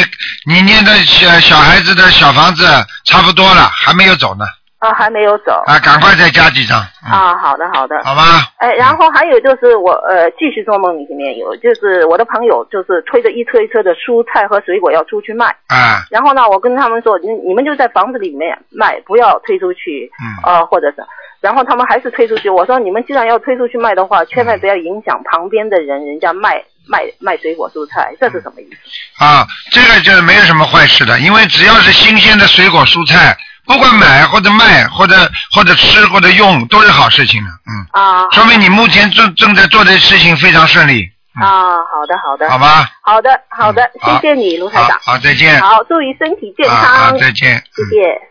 [0.46, 2.66] 你念的小小孩子的小房子
[3.06, 4.46] 差不多了，还没有走呢，
[4.80, 8.02] 啊还没有走啊，赶快再加几张，嗯，啊，好的好的。
[8.04, 8.24] 好吧？
[8.58, 21.04] 哎，然后还有就是我呃继续做梦里面有，就是我的朋友就是推着一车一车的蔬菜和水果要出去卖，啊，然后呢，我跟他们说，你你们就在房子里面卖，不要推出去，嗯呃，或者是，
[21.42, 22.50] 然后他们还是推出去。
[22.50, 29.24] 我说你们既然要推出去卖的话，千万不要影响旁边的人，人家卖卖卖水果蔬菜，这是什么意思？
[29.26, 33.38] 啊，这个就是没有什么坏事的，因为只要是新鲜的水果蔬菜，
[33.70, 35.16] 不管买或者卖或者
[35.52, 41.08] 或者吃或者用都是好事情的，嗯，啊，说明你目前正正在做的事情非常顺利，
[41.40, 42.90] 嗯，啊，好的好的，好吧？
[43.04, 45.62] 好的好的，好谢谢你卢台长好，，好，再见。
[45.62, 47.58] 好，注意身体健啊康好，，再见。
[47.58, 48.22] 谢嗯谢。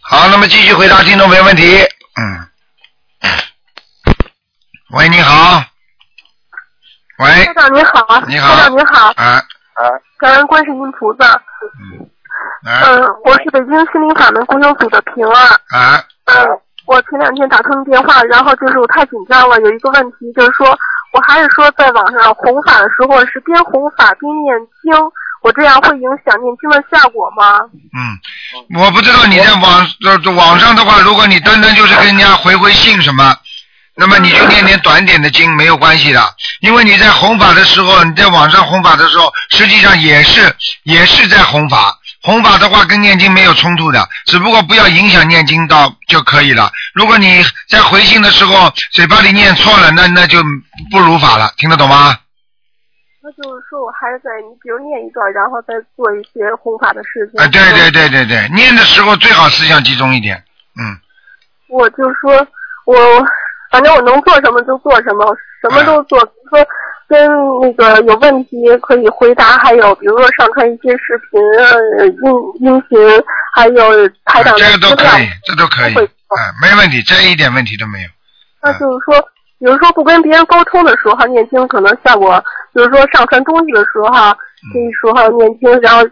[0.00, 1.76] 好，那么继续回答听众朋友问题。
[2.16, 2.48] 嗯。
[4.94, 5.62] 喂，你好。
[7.18, 9.42] 喂台，长你好，你好台长你好，啊啊
[10.18, 11.26] 感恩观世音菩萨。
[11.26, 11.42] 啊
[12.64, 15.34] 嗯，我是北京心灵法门公修组的平儿。
[15.76, 16.46] 啊嗯，
[16.86, 20.66] 我前两天打通电话，然后就是我太紧张了，有一个问题就是说，
[21.12, 24.94] 我还是说在网上弘法的时候是边弘法边念经，
[25.42, 27.58] 我这样会影响念经的效果吗？
[27.94, 33.34] 嗯，我不知道你在网呃网上的话，如果你单单就是跟人家回回信什么。
[33.94, 40.40] 那么你就念点短点的经没有关系的，因为你在弘法的时候，你在网上弘法的时候，实际上也是
[40.84, 41.94] 也是在弘法。
[42.22, 46.70] 弘法的话跟念经没有冲突的，只不过不要影响念经到就可以了。
[46.94, 50.38] 如果你在回信的时候嘴巴里念错了，那那就
[50.90, 52.16] 不如法了，听得懂吗？
[53.24, 57.40] 那就是说我还是在你比如念一段，然后再做一些弘法的事情。
[57.40, 60.42] 啊，对对对对对，念的时候最好思想集中一点，
[60.78, 60.98] 嗯。
[61.68, 62.46] 我就说
[62.84, 62.94] 我
[63.70, 65.24] 反正我能做什么就做什么，
[65.62, 66.18] 什么都做。
[66.24, 66.66] 比如说
[67.12, 67.28] 跟
[67.60, 72.98] 那个有问题可以回答，还有比如说上传一些视频、呃音音频，
[73.54, 78.08] 还有台长的这个都可以，这都可以，哎，没问题，这一点问题都没有。
[78.62, 79.20] 那就是说，
[79.58, 84.34] 比如说不跟别人沟通的时候哈，念经可能效果，比如说上传东西的时候哈，
[84.72, 86.02] 这一说哈念经，然后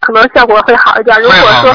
[0.00, 1.20] 可能效果会好一点。
[1.20, 1.74] 如会果说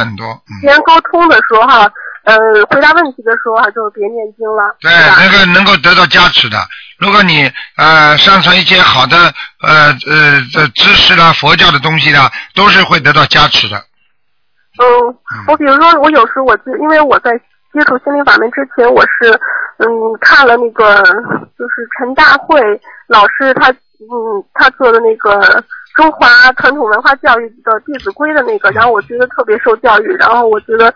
[0.62, 1.92] 别人沟通的时候哈，
[2.24, 2.38] 呃，
[2.70, 4.89] 回答问题的时候哈，就是别念经了，对，
[5.54, 6.58] 能够得到加持的。
[7.00, 9.18] 如果你呃上传一些好的
[9.62, 13.78] 呃呃这知识啦、佛教的东西啦，都是会得到加持的。
[13.78, 14.86] 嗯，
[15.48, 17.32] 我比如说，我有时我就因为我在
[17.74, 19.32] 接触心灵法门之前，我是
[19.78, 19.88] 嗯
[20.22, 20.96] 看了那个
[21.58, 22.60] 就是陈大会
[23.08, 25.64] 老师他嗯他做的那个
[25.96, 30.94] 中华传统文化教育的《弟子规》的那个，然后我觉得特别受教育，然后我觉得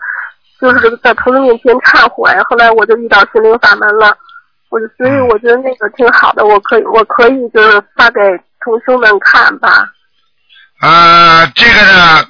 [0.60, 4.16] 就是在朋友面前忏悔，后来我就遇到心灵法门了，
[4.74, 8.20] 我所以我觉得那个挺好的，我可以我可以就是发给
[8.58, 9.86] 同学们看吧。
[10.80, 12.24] 呃，这个呢，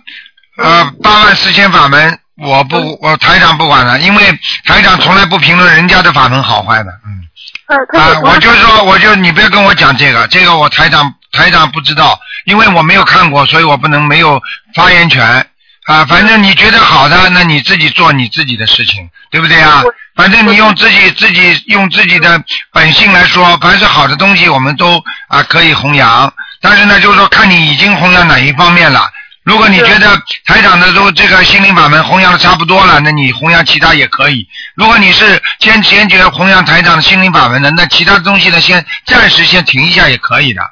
[0.59, 4.23] 呃，八万四千法门，我不，我台长不管了，因为
[4.67, 7.25] 台长从来不评论人家的法门好坏的，嗯。
[7.67, 14.39] 啊我就说，我就你不要跟我讲这个，这个我台长台长不知道，因为我没有看过，所以我不能没有
[14.75, 15.47] 发言权
[15.85, 16.05] 啊。
[16.07, 19.83] 反正你觉得好的，那你自己做你自己的事情，对不对啊？
[20.15, 22.41] 反正你用自己自己用自己的
[22.73, 26.33] 本性来说，凡是好的东西，我们都啊可以弘扬。
[26.61, 29.11] 但是呢，就是说看你已经弘扬哪一方面了。
[29.43, 34.49] 如果你觉得台长的都这个心灵法门弘扬的差不多了，那你弘扬其他也可以。
[34.75, 40.63] 如果你是坚坚决弘扬台长的心灵法门的，那其他东西呢，先暂时先停一下也可以的。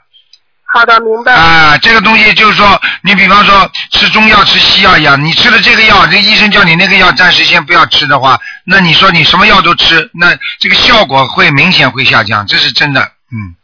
[0.72, 1.32] 好的，明白。
[1.35, 13.00] 啊，这个东西就是说，你比方说吃中药、吃西药一样，你吃了这个药，这医生叫你那个药暂时先不要吃的话，那你说你什么药都吃，那这个效果会明显会下降，这是真的。
[13.02, 13.54] 嗯。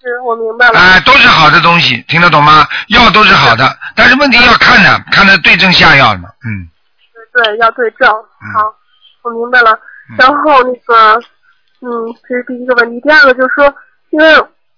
[0.00, 0.78] 是我明白了。
[0.78, 2.66] 啊、都是好的东西，听得懂吗？
[2.88, 6.28] 药都是好的，但是问题要看的，看的对症下药嘛。
[6.44, 6.68] 嗯。
[7.32, 8.08] 对，要对症。
[8.08, 8.74] 好，
[9.22, 9.72] 我明白了。
[9.72, 11.18] 嗯然后那个，
[11.80, 11.88] 嗯，
[12.28, 13.00] 这是第一个问题。
[13.00, 13.74] 第二个就是说，
[14.10, 14.34] 因为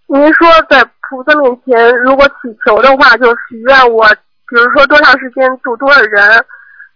[0.07, 2.35] 您说在菩萨面前，如果祈
[2.67, 6.45] 求的话，就许愿我，比如说多长时间度多少人。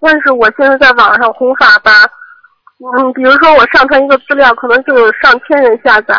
[0.03, 1.93] 但是我现在在网上弘法吧，
[2.97, 6.15] 嗯，比如说我上传一个资料，可能就有上千人下载，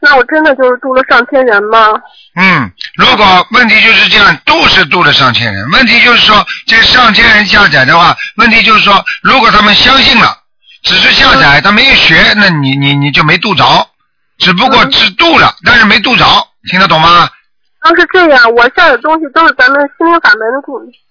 [0.00, 1.94] 那我真的就是度了上千人吗？
[2.36, 5.64] 嗯，如果问题就是这样，度是度了上千人。
[5.70, 10.28] 问题就是说，这上千人下载的话，问题就是说，如果他们相信了，
[10.82, 13.64] 只是下载，他没有学，那你你你就没度着，
[14.36, 16.26] 只不过只度了，但是没度着，
[16.70, 17.28] 听得懂吗？
[17.86, 20.40] 都是这样，我下的东西都是咱们心灵法门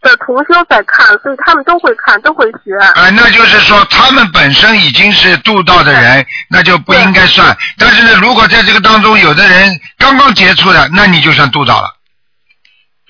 [0.02, 2.76] 的同修在看，所以他们都会看，都会学。
[2.96, 7.56] 啊、那就是说他们本身已经是度道的人，那就不应该算。
[7.78, 11.88] 但是呢，如果在这个当中有的人刚刚接触的，那你就算度到了。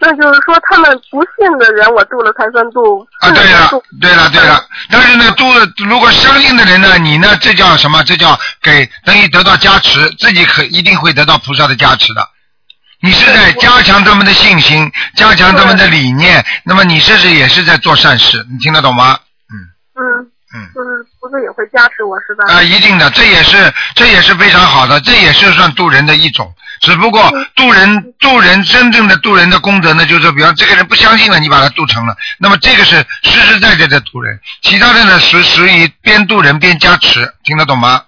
[0.04, 3.08] 那就是说，他们不信的人，我度了才算度。
[3.22, 3.70] 啊，对了，
[4.02, 4.62] 对了，对了，
[4.92, 5.46] 但是呢，度
[5.88, 8.04] 如果相信的人呢，你呢，这叫什么？
[8.04, 12.28] 这叫给等于得到加持，自己可一定会得到菩萨的加持的。
[13.00, 19.18] 你是在加强他们的信心，加强他们的理念，那么你这是也是在做善事，你听得懂吗？
[19.96, 22.44] 嗯嗯，就是菩萨也会加持我，是吧？
[22.54, 26.54] 啊、一定的，这也是这也是非常好的，这也是算渡人的一种。
[26.84, 27.22] 只不过
[27.56, 34.38] 渡人渡人真正的渡人的功德呢，就是说，比方这个人不相信了，你把他渡成了，那么这个是实实在在的渡人。
[34.62, 38.04] 其他的呢，属属于边渡人边加持，听得懂吗？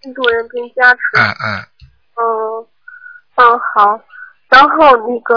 [0.00, 1.00] 边渡人边加持。
[1.18, 1.66] 嗯嗯。
[2.14, 2.66] 嗯
[3.34, 4.00] 嗯好，
[4.50, 5.34] 然后那个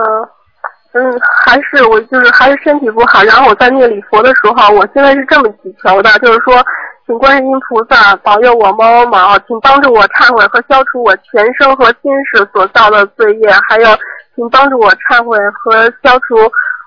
[0.93, 6.63] 嗯还是我就是还是身体不好，然后我在念礼佛的时候，我现在是这么祈求的，就是说，
[7.05, 13.87] 请观世音菩萨保佑我某某某，请帮助我忏悔和消除我前生和今世所造的罪业，还有
[14.35, 16.35] 请帮助我忏悔和消除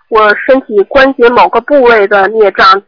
[0.09, 2.83] 我身体关节某个部位的孽障。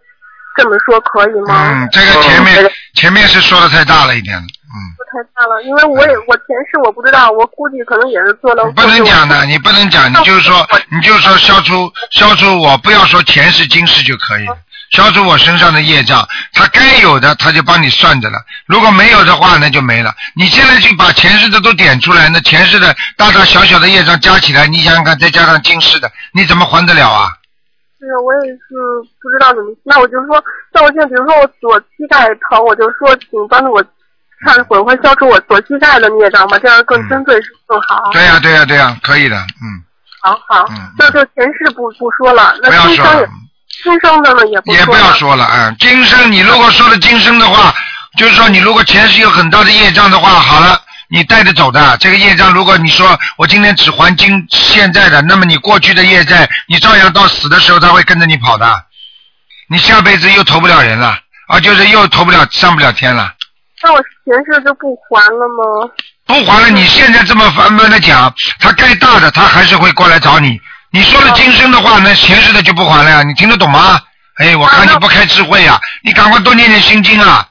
[0.56, 1.70] 这么说可以吗？
[1.70, 4.76] 嗯，这个前面前面是说的太大了一点了，嗯。
[5.10, 8.64] 太大了，因为我也我前世我不知道，我估计可能也是做了。
[8.72, 14.46] 不能讲的，你不能讲，你就是说，你就是说消除消除我，不要说前世今世就可以，
[14.90, 20.12] 消除我身上的业障，他该有的他就帮你算着了，如果没有的话那就没了。
[20.34, 27.28] 你现在去把前世的都点出来，那前世的大大小小的业障加起来，你想想看，再加上今世的，你怎么还得了啊？
[28.00, 28.58] 是，我也是
[29.20, 29.74] 不知道怎么。
[29.84, 30.42] 那我就说，
[30.74, 33.84] 像我现在，比如说我左膝盖疼，我就说，请帮助我
[34.44, 38.10] 忏悔会消除我左膝盖的孽障吧，这样更针对是更好。
[38.12, 39.84] 对呀，对呀，对呀，可以的，嗯。
[40.22, 43.28] 好好，嗯那就前世不不说了，那今生也，
[43.82, 47.74] 今生的了也不也不要说了，嗯，今生你如果说了今生的话，
[48.16, 50.80] 就是说你如果前世有很大的业障的话，好了。
[51.12, 58.84] 你带着走的这个业障，如果你说我今天只还今现在的，那么你过去的业债，你照样到死的时候他会跟着你跑的，
[59.68, 63.34] 你下辈子又投不了人了，啊，就是又投不了上不了天了。
[63.82, 65.90] 那我前世就不还了吗？
[66.26, 70.60] 不还了，你现在这么繁繁的讲，他该大的他还是会过来找你。
[70.92, 73.22] 你说了今生的话，那前世的就不还了呀？
[73.22, 74.00] 你听得懂吗？
[74.38, 77.46] 哎，我看你不开智慧呀，你赶快多念念心经啊。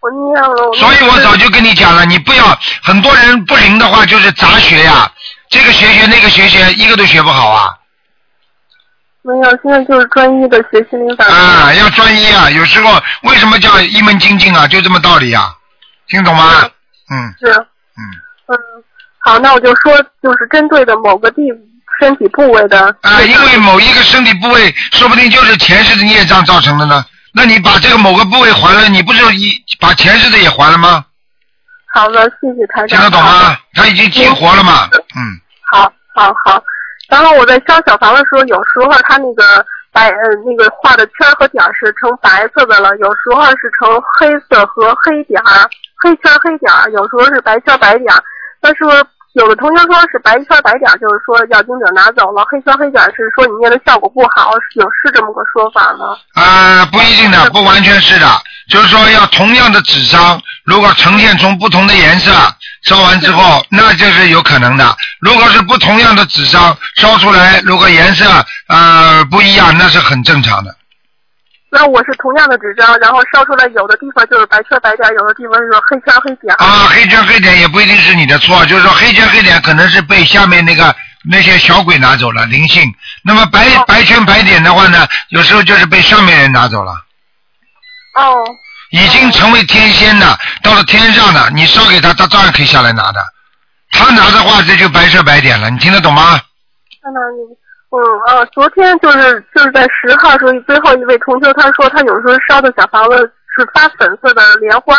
[0.00, 5.10] 我念了，所以我早就跟你讲了，你不要很多人不灵的话就是杂学呀，
[5.50, 7.74] 这个学学那个学学，一个都学不好啊。
[9.22, 11.34] 没有，现在就是专一的学心灵法门。
[11.34, 12.48] 啊，要专一啊！
[12.48, 14.66] 有时候为什么叫一门精进啊？
[14.68, 15.52] 就这么道理啊，
[16.06, 16.62] 听懂吗？
[17.10, 17.34] 嗯。
[17.40, 17.50] 是。
[17.52, 18.00] 嗯。
[18.46, 18.56] 嗯，
[19.18, 21.42] 好，那我就说，就是针对的某个地
[22.00, 22.94] 身体部位的。
[23.02, 27.04] 啊，因为某一个身体部位，说不定就是前世的孽障造成的呢。
[27.32, 31.04] 那你把这个某个部位还了，你不是一把前世的也还了吗？
[31.92, 32.88] 好的，谢谢台长。
[32.88, 33.56] 听得懂吗？
[33.74, 34.88] 他已经激活了嘛？
[35.16, 35.40] 嗯。
[35.70, 36.62] 好，好，好。
[37.08, 45.68] 然后我在烧小房的时候，有时候他那个白呃那个画的圈和点是成白色的了，有时候是成黑色和黑点儿，
[46.02, 48.22] 黑圈黑点儿，有时候是白圈白点儿。
[48.60, 48.84] 但是
[49.34, 56.16] 有的同学说是白圈白点，就是说要经者拿走了；黑圈黑点是说你念的效果不好，有是这么个说法吗？
[56.34, 58.26] 啊，不一定的，不完全是的。
[58.68, 62.32] 就是说要同样的纸张，如果呈现出不同的颜色，
[62.82, 64.96] 烧完之后，那就是有可能的。
[65.20, 68.24] 如果是不同样的纸张烧出来，如果颜色
[68.68, 70.74] 呃不一样，那是很正常的。
[71.70, 76.54] 那我是同样的纸张，然后烧出来，有的地方就是白圈白点，有的地方是黑圈黑点。
[76.56, 80.94] 啊，黑圈黑点也不一定是你的错，就是说黑圈黑点可能是被下面那个
[81.30, 82.82] 那些小鬼拿走了灵性。
[83.22, 86.92] 那么白白圈白点的话呢，有时候就是被上面人拿走了。
[88.14, 88.44] 哦。
[88.90, 93.22] 已经成为天仙的，到了天上的，你烧给他，他照样可以下来拿的。
[93.90, 96.40] 他拿的话，这就白色白点了，你听得懂吗？
[97.02, 97.54] 看到你。
[97.90, 97.96] 嗯
[98.26, 103.16] 啊，昨天就是就是在十号时候，最后一位同学他说他有时候烧的小房子
[103.56, 104.94] 是发粉色的莲花，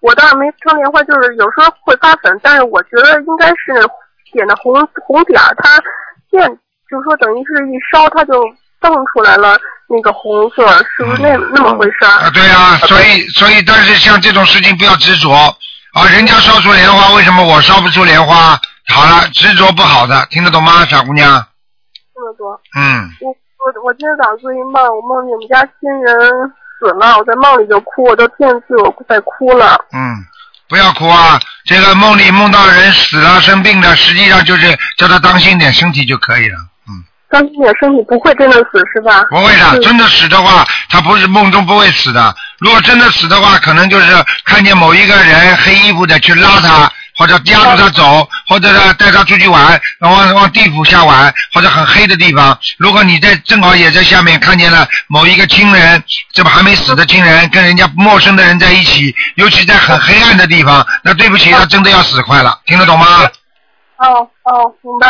[0.00, 3.72] 我倒是没烧莲花，就是有时候会发粉，但是我觉得应该是
[4.32, 4.74] 点的红
[5.06, 5.80] 红点儿，它
[6.30, 6.40] 现
[6.90, 8.44] 就是说等于是一烧它就
[8.78, 9.56] 蹦出来了
[9.88, 12.04] 那个红色，是不是那那么回事？
[12.04, 18.60] 啊，对啊，所以所以但是像这种事情不要执着啊，人家烧出莲花，为什么我烧不出莲花？
[18.88, 21.42] 好了，执着不好的，听得懂吗，小姑娘？
[22.34, 26.16] 多，嗯，我我我今天早上做一梦，我梦见我们家亲人
[26.80, 29.84] 死了，我在梦里就哭，我都天字我在哭了。
[29.92, 30.24] 嗯，
[30.68, 31.38] 不要哭啊！
[31.64, 36.56] 这个梦里梦到人死了生病了，实际上就是叫他当心点身体就可以了。
[36.88, 39.22] 嗯，当心点身体不会真的死是吧？
[39.30, 42.34] 不会的，真的死的话，他不是梦中不会死的。
[42.58, 44.12] 如果真的死的话，可能就是
[44.44, 46.90] 看见某一个人黑衣服的去拉他。
[47.16, 52.58] 或者压着他走，或者他带他出去玩，往往地府下玩，或者很黑的地方。
[52.78, 56.02] 如果你在正好也在下面看见了某一个亲人，
[56.32, 63.06] 这不还没死的亲人跟人家陌生的人在一起，尤其在很黑暗的地方，那对不起，他真的要死快了，听得懂吗？
[63.96, 65.08] 哦哦，明白。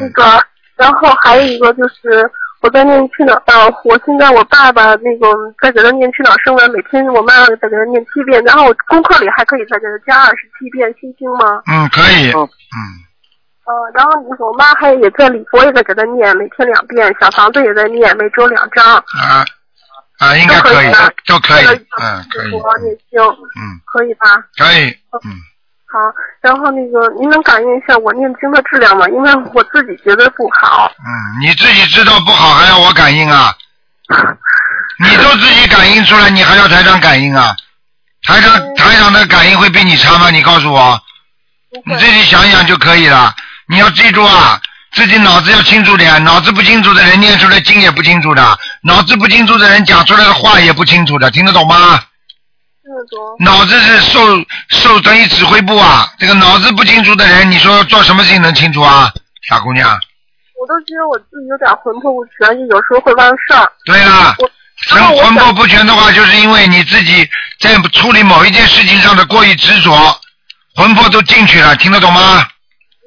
[0.00, 0.44] 那个，
[0.76, 2.30] 然后还有一个就是。
[2.62, 3.34] 我在念去哪？
[3.34, 5.28] 啊，我现在我爸爸那个
[5.60, 11.60] 在给他念去哪声文，每天我妈在给他念七遍，然后我功课里还可以再给他加二十七遍心经吗？
[11.66, 12.30] 嗯，可以。
[12.30, 12.78] 嗯。
[13.64, 18.84] 呃，然后我妈还也在礼佛也在给他念，每天两遍，小房子也在念，每周两张。
[18.96, 19.44] 啊
[20.18, 21.66] 啊，应该可以都可以吧，都可以，
[22.00, 24.44] 嗯，可以，礼佛念经，嗯，可以吧？
[24.56, 24.86] 可以，
[25.26, 25.30] 嗯，
[25.92, 25.98] 好，
[26.40, 29.06] 然后那个您能感应一下我念经的质量吗？
[29.08, 30.90] 因为我自己觉得不好。
[30.98, 31.06] 嗯，
[31.42, 33.54] 你自己知道不好还要我感应啊？
[34.98, 37.54] 你都自己感应出来，你还要台长感应啊？
[38.26, 40.30] 台长台长的感应会比你差吗？
[40.30, 40.98] 你告诉我，
[41.84, 43.34] 你自己想想就可以了。
[43.68, 44.58] 你要记住啊，
[44.94, 52.00] 自己脑子要清楚点，脑子不清楚的人念出来经也不清楚的，脑子不清楚的人讲出来的话也不清楚的，听得懂吗？
[53.38, 54.20] 脑子是受
[54.68, 59.10] 受等于指挥部啊，这个脑子不清楚的人，你说做什么事情能清楚啊，
[59.48, 59.88] 傻姑娘？
[60.60, 63.72] 我都觉得我自己有点魂魄不全，就有时候会忘事儿。
[63.84, 67.28] 对了我，神魂魄不全的话，就是因为你自己
[67.58, 69.90] 在处理某一件事情上的过于执着，
[70.76, 72.46] 魂魄都进去了，听得懂吗？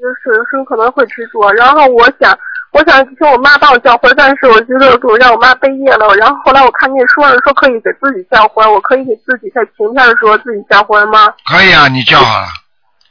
[0.02, 2.38] 就是有时候可能会执着，然后我想，
[2.76, 11.32] 我想请我妈帮我叫回，但是我觉得我让我妈背业了，然后后来我看见说了说可以给自己叫回，我可以给自己在晴天的时候自己叫回吗？
[11.48, 12.48] 可以啊，你叫好了。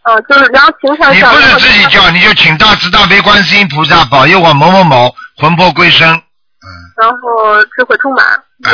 [0.02, 6.06] 啊，就是然后晴天上，你不是自己叫，你就请大慈大悲观世音菩萨保佑我某某某魂魄归生，
[7.00, 8.22] 然后智慧充满，
[8.64, 8.70] 哎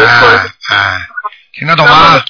[0.74, 0.98] 哎，
[1.56, 2.20] 听得懂吗？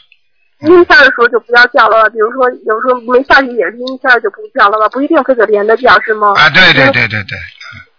[0.61, 6.35] 阴天的时候就不要叫了，比如说有时候没下雨也是阴天就不叫了吧，不一定非得连着叫是吗？
[6.37, 7.39] 啊，对对对对对，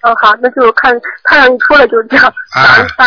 [0.03, 2.25] 嗯，好，那就看太阳一出来就这样。
[2.55, 3.05] 啊大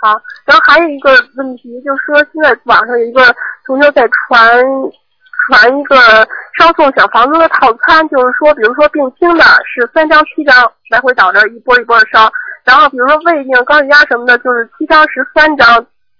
[0.00, 3.34] 好，然后还有一个问题，就是说现在网上有一个
[3.64, 4.62] 同学在传
[5.48, 5.96] 传一个
[6.58, 12.30] 烧送小房子的套餐，就是说，比如说病轻的是三张七张来回倒着一波一波的烧，
[12.64, 15.66] 然后比如说胃病、高血压什么的，就是七张十三张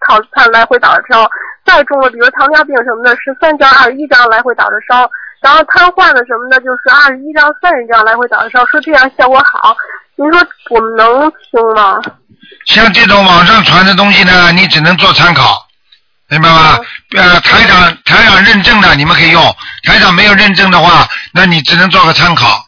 [0.01, 1.29] 套餐来回倒着烧，
[1.67, 5.11] 再重的，比如糖尿病什么的，十三张二十一张来回倒着烧，
[5.45, 9.77] 然后瘫痪的什么的，就是二十一张三十张来回倒着烧，说这样效果好，
[10.17, 10.41] 您说
[10.71, 12.01] 我们能听吗？
[12.67, 15.67] 像这种网上传的东西呢，你只能做参考，
[16.31, 16.79] 明白吗？
[17.15, 22.67] 呃，台长台长认证的你们可以用，台长没有认证的话，那你只能做个参考，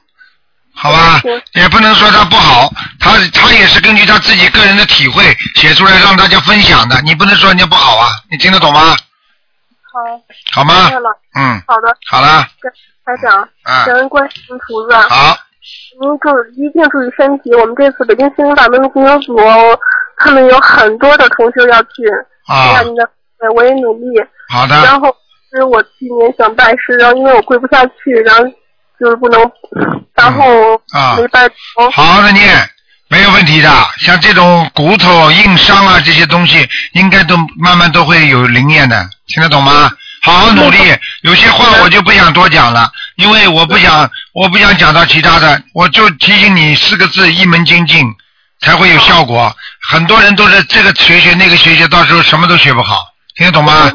[0.75, 1.23] 好吧？
[1.55, 2.71] 也不能说他不好，
[3.01, 8.95] 他他也是根据他自己个人的体会写出来让大家分享的，你不能说人家不好啊，你听得懂吗？
[9.97, 10.75] 好，好吗。
[11.35, 12.71] 嗯，好的，好了，跟
[13.05, 15.01] 台长，啊感恩观世音菩萨。
[15.09, 15.35] 好，
[15.99, 16.29] 您注
[16.61, 17.55] 一定注意身体。
[17.55, 19.35] 我们这次北京心灵法门的工作组，
[20.19, 22.05] 他们有很多的同学要去，
[22.47, 24.07] 啊需要您的，呃我也努力。
[24.53, 25.09] 好的，然后
[25.51, 28.45] 是我去年想拜师，然后因为我跪不下去，然后
[29.01, 29.41] 就是不能，
[30.15, 31.91] 然后啊没拜成。
[31.91, 32.45] 好好的念，
[33.09, 33.71] 没有问题的。
[33.99, 39.91] 像这种骨头硬伤啊这些东西，应该都慢慢都会有灵验的，听得懂吗？
[40.23, 40.79] 好好努力。
[41.23, 48.05] 有些话我就不想多讲了，因为我不想，我不想讲到其他的，我就提醒你四个字：一门精进，
[48.61, 49.55] 才会有效果。
[49.89, 53.93] 很多人都是这个学学那个学学，到时候什么都学不好，听得懂吗？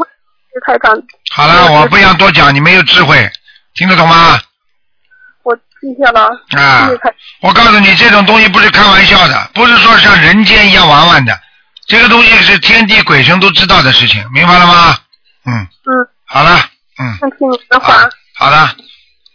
[1.34, 3.30] 好了，我不想多讲，你没有智慧，
[3.76, 4.40] 听得懂吗？
[5.82, 6.30] 我记下了。
[6.58, 6.90] 啊
[7.42, 11.38] 我告诉你，这种东西不是开玩笑的，不是说像人间一样玩玩的，
[11.88, 14.98] 这个东西是天地鬼神都知道的事情，明白了吗？
[15.46, 16.60] 嗯，嗯，好了，
[17.00, 18.70] 嗯，那听你的话，好了，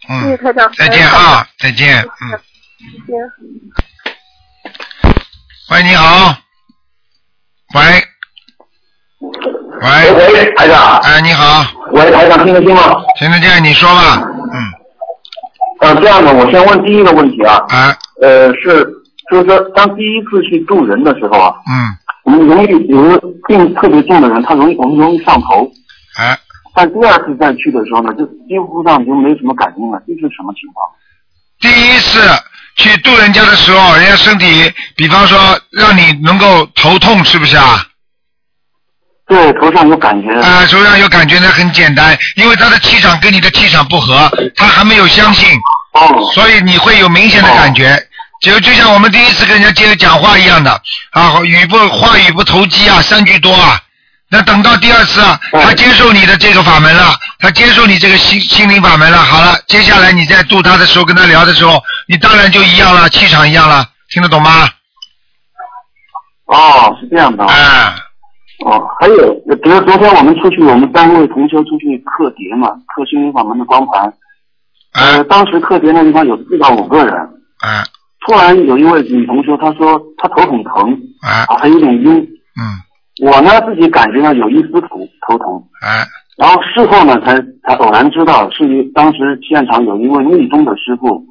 [0.09, 0.73] 嗯，谢谢台长。
[0.75, 2.37] 再见啊，再见，嗯，再
[3.07, 3.17] 见。
[5.71, 6.37] 喂，你好，
[7.75, 7.83] 喂，
[9.83, 10.99] 喂，喂，台长。
[10.99, 12.95] 哎，你好，喂，台长，听得清吗？
[13.19, 14.15] 听得见，你说吧，
[14.55, 14.73] 嗯，
[15.87, 17.55] 呃，这样的，我先问第一个问题啊。
[17.69, 17.97] 啊。
[18.21, 18.85] 呃，是，
[19.31, 25.71] 就是说，当第一次去渡人的时候啊，嗯，我们容易有的病特别重的人，他容易我们容易上头。
[26.19, 26.39] 哎。
[26.75, 30.87] 但第二次再去的时候呢，就几乎上就没什么感应了，这是什么情况？
[31.59, 32.21] 第一次
[32.77, 35.39] 去渡人家的时候，人家身体，比方说
[35.71, 37.83] 让你能够头痛，是不是啊？
[39.27, 40.31] 对，头上有感觉。
[40.39, 45.49] 啊，头上有感觉那很简单，因为他的气场跟你的气场不合，他还没有相信，
[45.97, 47.97] 哦，所以你会有明显的感觉。
[48.43, 50.71] 就就像我们第一次跟人家接讲话一样的
[51.13, 53.81] 啊，语不话语不投机啊，三句多啊。
[54.29, 64.69] 那等到第二次啊，他接受你的这个法门了，他接受你这个心心灵法门了，好了，接下来你在度他的时候，跟他聊的时候，你当然就一样了，气场一样了，听得懂吗？
[66.47, 67.45] 哦，是这样的。
[67.45, 67.97] 啊。
[68.67, 74.13] 哦，还有，比如昨天我们出去，我们单位同学出去刻碟嘛，刻心灵法门的光盘。
[74.97, 77.15] 呃，当时特别那地方有四到五个人。
[77.15, 77.85] 啊。
[78.27, 80.91] 突然有一位女同学，她说她头很疼，
[81.23, 82.17] 啊，还有点晕。
[82.57, 82.63] 嗯。
[83.23, 84.89] 我呢自己感觉到有一丝头
[85.29, 85.47] 头疼。
[85.81, 86.03] 啊。
[86.37, 87.37] 然后事后呢，才
[87.67, 91.23] 才偶然知道，是一当时现场有一位密宗的师傅，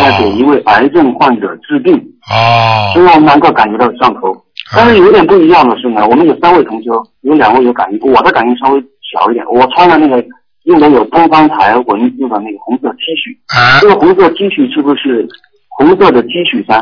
[0.00, 1.94] 在给一位癌症患者治病。
[2.30, 2.92] 哦。
[2.92, 4.36] 所以我们能够感觉到上头。
[4.76, 6.90] 但是有点不一样的是呢，我们有三位同学，
[7.22, 8.80] 有两位有感应，我的感应稍微
[9.12, 9.44] 小一点。
[9.46, 10.24] 我穿了那个
[10.64, 15.26] 用的有东方台文字的那个红色 T 恤，啊这个红色 T 恤是不是
[15.68, 16.78] 红色的 T 恤衫？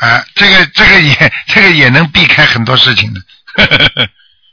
[0.00, 3.20] 啊，这个这个也这个也能避开很多事情的。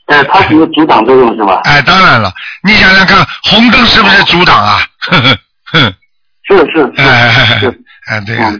[0.06, 1.60] 哎，它是有阻挡作用是吧？
[1.64, 2.32] 哎，当然了，
[2.64, 4.78] 你想想看，红灯是不是阻挡啊？
[5.00, 5.16] 是
[5.78, 5.94] 是
[6.48, 6.92] 是是。
[8.06, 8.52] 哎，对呀，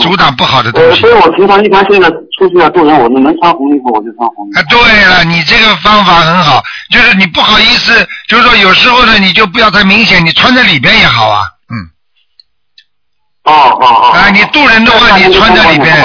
[0.00, 1.00] 阻挡不好的东西。
[1.00, 4.60] 所以我平常一般现在出去要做人，我能穿红衣服我就穿红衣服。
[4.60, 6.62] 啊，对了，你这个方法很好，
[6.92, 11.74] 就是你不好意思，就是说有时候呢，你就不要太明显，你穿在里边也好啊，嗯。
[13.42, 14.10] 哦哦哦。
[14.12, 15.96] 啊，你渡人的话，你穿在里边，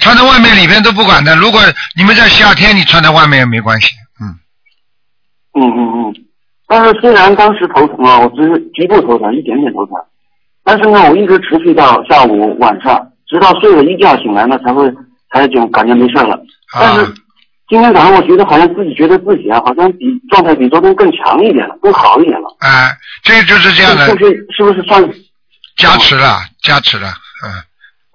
[0.00, 1.36] 穿在外面里边都不管的。
[1.36, 1.60] 如果
[1.96, 4.26] 你们在夏天，你穿在外面也没关系，嗯。
[5.54, 6.14] 嗯嗯嗯，
[6.66, 9.94] 但是虽然当时头疼啊，我只是局部头疼，一点点头疼。
[10.64, 14.90] 但是呢，我一直持续到下午晚上，直到睡了一觉醒来呢，才会
[15.32, 16.38] 才就感觉没事了。
[16.72, 17.06] 但是
[17.68, 22.48] 今天早上我觉得好像自己觉得自己啊，好像比状态比昨天更强一点了，更好一点了。
[22.60, 22.90] 哎，
[23.22, 24.06] 这就是这样的。
[24.06, 25.02] 是不是是不是算
[25.76, 26.40] 加持了？
[26.62, 27.08] 加持了，
[27.44, 27.50] 嗯。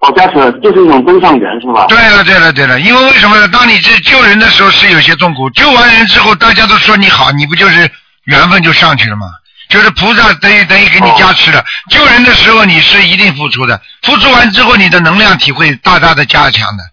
[0.00, 1.86] 哦，加持了，就是一种增上缘，是吧？
[1.88, 3.48] 对了，对了，对了，因为为什么呢？
[3.48, 7.90] 当你去救人的时候是有些痛苦，救完人之后大家都说你好，你不就是
[8.24, 9.26] 缘分就上去了吗？
[9.68, 16.84] 就是菩萨等于等于给你加持了，救人的时候你是一定付出的，付出完之后你的能量体会大大的加强的。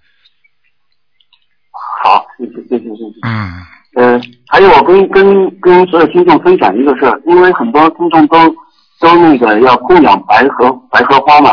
[2.04, 3.28] 好，谢谢谢谢谢谢。
[3.28, 3.66] 嗯。
[3.96, 8.50] 呃，还有我跟跟跟所有听众分享一个事儿，因为很多听众都
[9.00, 11.52] 都那个要供养白荷白荷花嘛。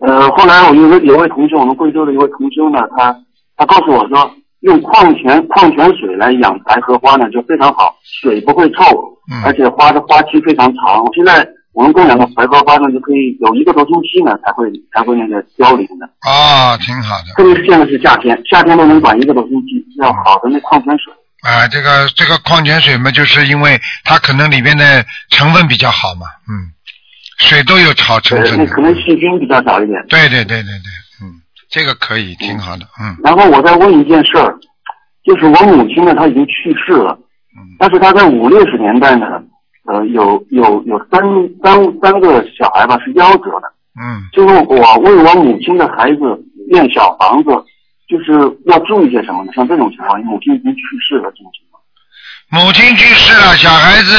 [0.00, 0.08] 嗯。
[0.08, 3.14] 呃，后来我有个有位同学，我们贵州的一位同修呢，他
[3.58, 8.84] 他告诉我说，用矿泉矿泉水来养白荷花呢就非常好，水不会臭。
[9.44, 16.06] 而且花的花期非常长，现在我们供养的白荷花呢，就可以有一个多星期呢，才会才会那个凋零的。
[16.28, 17.32] 啊，挺好的。
[17.36, 21.12] 特别是现在是夏天，夏天都能管一个多星期，要好的那矿泉水。
[21.42, 26.74] 啊，这个这个矿泉水嘛，就是因为它可能里面的成分比较好嘛，嗯，
[27.38, 28.58] 水都有好成分。
[28.58, 30.04] 那可能细菌比较少一点。
[30.08, 31.09] 对对对对对，嗯，
[31.70, 33.16] 这个可以，挺好的，嗯。
[33.22, 34.58] 然后我再问一件事儿，
[35.24, 37.16] 就是我母亲呢，她已经去世了。
[37.78, 39.26] 但是她在五六十年代呢，
[39.86, 41.22] 呃，有有有三
[41.62, 43.72] 三三个小孩吧是夭折的。
[44.00, 44.28] 嗯。
[44.32, 46.20] 就是我为我母亲的孩子
[46.72, 47.50] 建小房子，
[48.08, 48.32] 就是
[48.66, 49.52] 要注意些什么呢？
[49.54, 51.80] 像这种情况，母亲已经去世了，这种情况。
[52.52, 54.12] 母亲去世了，小孩子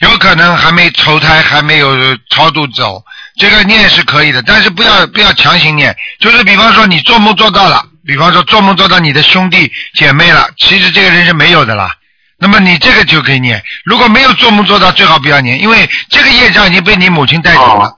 [0.00, 1.88] 有可能还没投胎，还没有
[2.28, 3.00] 超度走，
[3.38, 5.96] 这个念是可以的，但是不要不要强行念。
[6.18, 11.94] 就是比方说你做梦做到了，比方说做梦做到你的兄弟姐妹了，其实这个人是没有的啦。
[12.40, 17.94] 那么你这个就可以念，如果没有做梦做到，最好不要念，因为这个业障已经被你母亲带走了。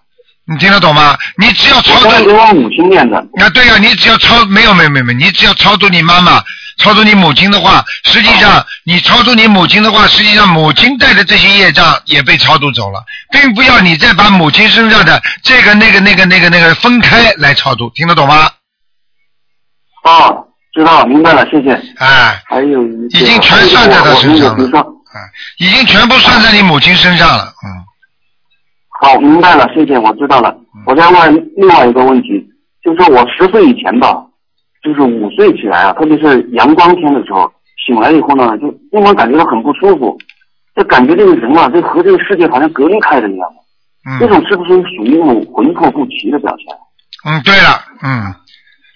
[0.47, 1.17] 你听得懂吗？
[1.37, 2.25] 你只要超度。
[2.25, 3.17] 给我母亲念的。
[3.17, 6.43] 啊，对呀，你只要超没有没有没有，你只要超度你妈妈，
[6.81, 18.51] 超度你母亲的话，实际上你超度你母亲的话，实际上母亲带的这些业障也被超度走了，并不要你再把母亲身上的这个那个那个那个那个分开来超度，听得懂吗？
[20.05, 20.47] 哦。
[20.73, 21.73] 知道，明白了，谢谢。
[21.99, 24.79] 哎，还有已经全算在他身上了。
[24.79, 25.19] 啊，
[25.59, 27.53] 已经全部算在你母亲身上了。
[27.67, 27.69] 嗯。
[29.01, 30.55] 好，明白了，谢谢，我知道了。
[30.87, 32.29] 我再问另外一个问题，
[32.85, 34.15] 就是我十岁以前吧，
[34.83, 37.53] 就是午睡起来啊，特别是阳光天的时候，
[37.87, 40.17] 醒来以后呢，就经常感觉到很不舒服，
[40.75, 43.49] 就感觉这个人啊，就和这个世界好像隔离开了一样。
[44.09, 44.19] 嗯。
[44.19, 46.77] 这种是不是属于一种魂魄不齐的表现？
[47.27, 48.35] 嗯，对了，嗯。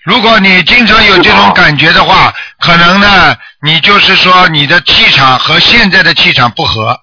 [0.04, 6.98] 如果你经常有这种感觉的话，可能呢，你就是说你的气场和现在的气场不合。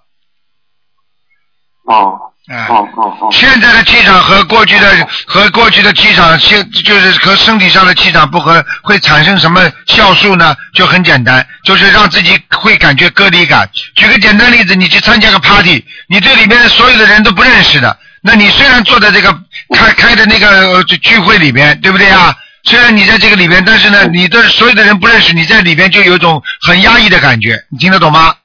[1.86, 2.31] 哦，
[2.68, 3.30] 哦哦哦。
[3.32, 10.56] 现在的气场和过去的和过去的气场，现就是和身体上的气场不合，会产生什么酵素呢？
[10.74, 13.70] 就很简单，就是让自己会感觉隔离感。
[13.96, 19.32] 举个简单例子，你去参加个 party，你这里面的所有的人都不认识的，那你虽然坐在这个
[19.74, 22.36] 开开的那个聚会里边，对不对啊？
[22.64, 28.36] 虽然你在这个里边，但是呢，你的所有的人不认识你，在里边就有一种很压抑的感觉，你听得懂吗？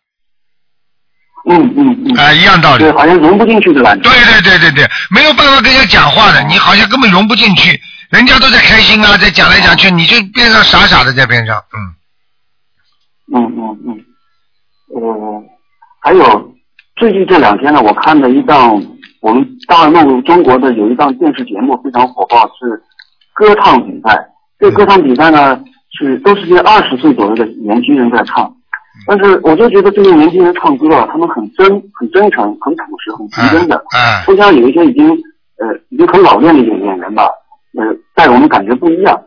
[1.49, 2.17] 嗯嗯嗯。
[2.19, 2.85] 啊，一样道理。
[2.85, 4.11] 对，好像融不进去的感觉。
[4.11, 7.81] 对对对对对，没有办法跟人家讲话的，你好像根本融不进去，
[8.11, 13.35] 人家都在开心啊，在讲来讲去，你就边上傻傻的在边上，嗯。
[13.35, 14.05] 嗯嗯嗯。
[14.95, 15.43] 呃，
[16.03, 16.55] 还有
[16.97, 18.83] 最近这两天呢，我看了一档
[19.21, 22.83] 我们大陆中国的有一档电视节目非常火爆，是。
[23.35, 24.19] 歌唱比赛，
[24.59, 25.61] 这歌唱比赛呢
[25.99, 28.56] 是都是些二十岁左右的年轻人在唱，
[29.07, 33.77] 但是我就觉得这些年轻人唱歌啊，他们很真、很真诚、很朴实、很纯真的。
[33.77, 35.09] 嗯不像有一些已经
[35.59, 37.25] 呃已经很老练的演演员吧，
[37.79, 37.85] 呃，
[38.15, 39.21] 带我们感觉不一样。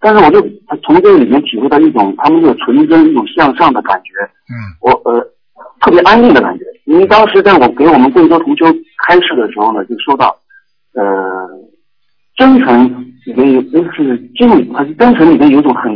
[0.00, 0.40] 但是我就
[0.82, 4.10] 从这里面体会到一种他们这个纯真、一种向上的感觉。
[4.50, 4.54] 嗯。
[4.80, 5.20] 我呃
[5.80, 6.64] 特别安定的感觉。
[6.84, 8.66] 因为当时在我给我们贵州同修
[9.06, 10.36] 开示的时候呢，就说到，
[10.94, 11.48] 呃，
[12.36, 12.84] 真诚
[13.24, 15.92] 里面有就是敬，还是真诚里面有一种很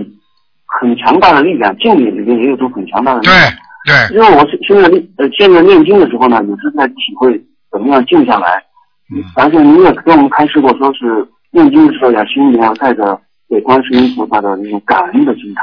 [0.80, 3.36] 很强大的力量，敬礼里面也有种很强大的力量。
[3.36, 4.16] 对对。
[4.16, 8.62] 因为我现在呃现在念经的时候呢，也是在体会怎么样静下来。
[9.14, 9.22] 嗯。
[9.36, 13.18] 而且你也跟我们开示过，说是念经的时候呀，心里要带着
[13.48, 15.62] 对观世音菩萨的那种感恩的心态。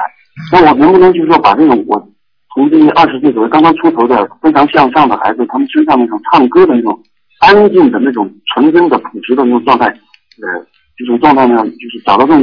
[0.51, 2.09] 那我能不能就是说把这种我
[2.55, 6.99] 从这些二十岁左右刚刚出头的非常向上的孩子，他们身上那种唱歌的那种
[7.39, 10.65] 安静的那种纯真的朴实的那种状态，呃，
[10.97, 12.41] 这种状态呢，就是找到这种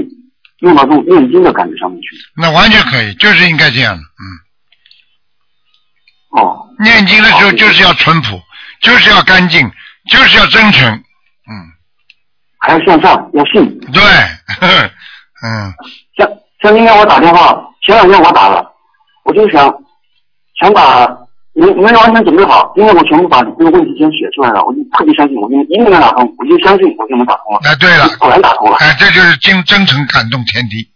[0.60, 2.08] 用到这种念经的感觉上面去。
[2.36, 4.24] 那完全可以，就是应该这样的，嗯。
[6.40, 6.66] 哦。
[6.82, 8.40] 念经的时候就是要淳朴，
[8.80, 9.70] 就是要干净，
[10.08, 11.52] 就是要真诚，嗯。
[12.58, 13.80] 还要向上，要信。
[13.92, 14.02] 对，
[15.42, 15.72] 嗯。
[16.16, 16.28] 像
[16.62, 17.54] 像今天我打电话，
[17.86, 18.64] 前两天我打了，
[19.24, 19.72] 我就想
[20.60, 21.06] 想把
[21.60, 27.60] 没没完全准备好，因为我全部把这个问题先写出来了，我就特别相信，我就一定能打通，我就相信我就能打通了。
[27.64, 28.76] 哎，对了，果然打通了。
[28.80, 30.88] 哎，这就是真真诚感动天地。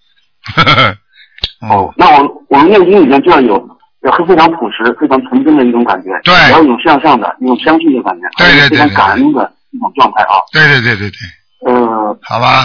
[1.69, 3.55] 哦，那我我们念经里面就要有
[4.03, 10.41] 要非常朴实、非常纯真的一种感觉，对，要有向上的、一种相信的感觉，对对对，非常感恩的一种状态啊。
[10.53, 11.19] 对对对对对。
[11.67, 12.19] 嗯。
[12.23, 12.65] 好吧，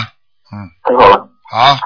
[0.54, 0.56] 嗯。
[0.84, 1.28] 太好了。
[1.52, 1.78] 好。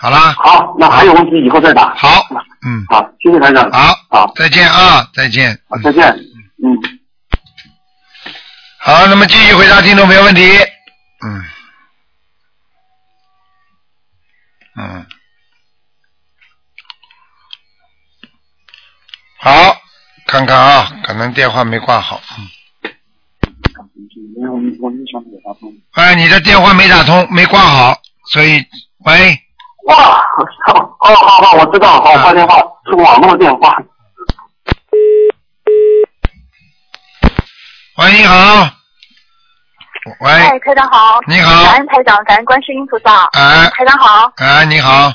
[0.00, 0.32] 好啦。
[0.34, 1.92] 好，那还有问题以后再打。
[1.96, 2.22] 好，
[2.64, 3.68] 嗯，好，谢谢台长。
[3.72, 5.60] 好，好，再见啊，再见。
[5.82, 6.02] 再见。
[6.62, 6.78] 嗯。
[8.78, 10.40] 好，那么继续回答听众朋友问题。
[11.24, 11.44] 嗯。
[14.76, 15.06] 嗯。
[19.40, 19.76] 好，
[20.26, 22.20] 看看啊，可能电话没挂好。
[22.38, 22.48] 嗯。
[25.94, 28.64] 哎，你的电话没打通，没挂好，所以
[28.98, 29.36] 喂。
[29.88, 33.74] 哇，哦，好好，我知道，好，挂电话是网络电话。
[37.96, 38.34] 喂，你好。
[40.20, 40.30] 喂。
[40.30, 41.18] 哎，台长好。
[41.26, 41.64] 你好。
[41.64, 43.24] 感恩台长，感恩观世音菩萨。
[43.32, 43.66] 哎。
[43.70, 44.30] 台长好。
[44.36, 45.10] 哎，你好。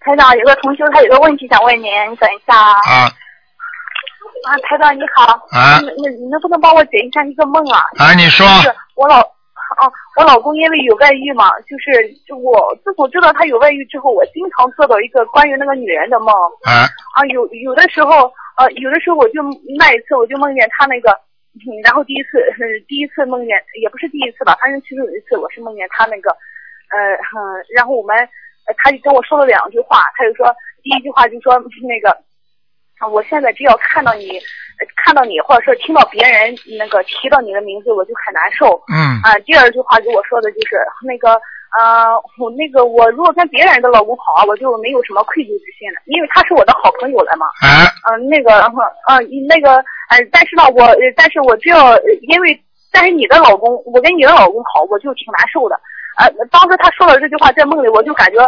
[0.00, 2.72] 台长，有个同学他有个问题想问您，你等一下啊。
[2.86, 3.06] 啊。
[3.06, 5.24] 啊，台长你好。
[5.52, 5.78] 啊。
[5.78, 7.84] 你你你能不能帮我解一下一个梦啊？
[7.98, 8.46] 啊，你说。
[8.62, 9.33] 是我老。
[9.80, 12.54] 啊，我老公因为有外遇嘛，就是就我
[12.84, 16.28] 自从知道他有外遇之后，我经常做到一个关于那个女人的梦。
[16.64, 16.86] 啊。
[17.16, 19.42] 啊，有有的时候，呃，有的时候我就
[19.78, 21.10] 那一次我就梦见他那个，
[21.54, 22.42] 嗯，然后第一次，
[22.86, 26.98] 第一次梦见也不是第一次吧，反正其中有一次我是梦见他那个，呃，
[27.74, 28.16] 然后我们，
[28.78, 30.46] 他就跟我说了两句话，他就说
[30.82, 32.16] 第一句话就说那个，
[33.10, 34.40] 我现在只要看到你。
[34.96, 38.80] 看到你，或者说听到别人那个提到你的名字，我就很难受。
[38.92, 39.20] 嗯。
[39.22, 40.76] 啊，第二句话给我说的就是
[41.06, 41.32] 那个，
[41.78, 47.46] 呃，我那个我如果跟别人的老公好，我就没有什么愧疚之心了，因为他是我的好朋友了嘛。
[47.62, 47.88] 啊。
[48.12, 48.60] 嗯，那个，
[49.08, 49.76] 嗯，那个，
[50.10, 51.96] 呃，但是呢，我，但是我只要
[52.28, 52.58] 因为，
[52.92, 55.80] 但是你的老公，我跟你的老公好，我就挺难受的。
[56.16, 58.38] 呃，当时他说了这句话，在梦里我就感觉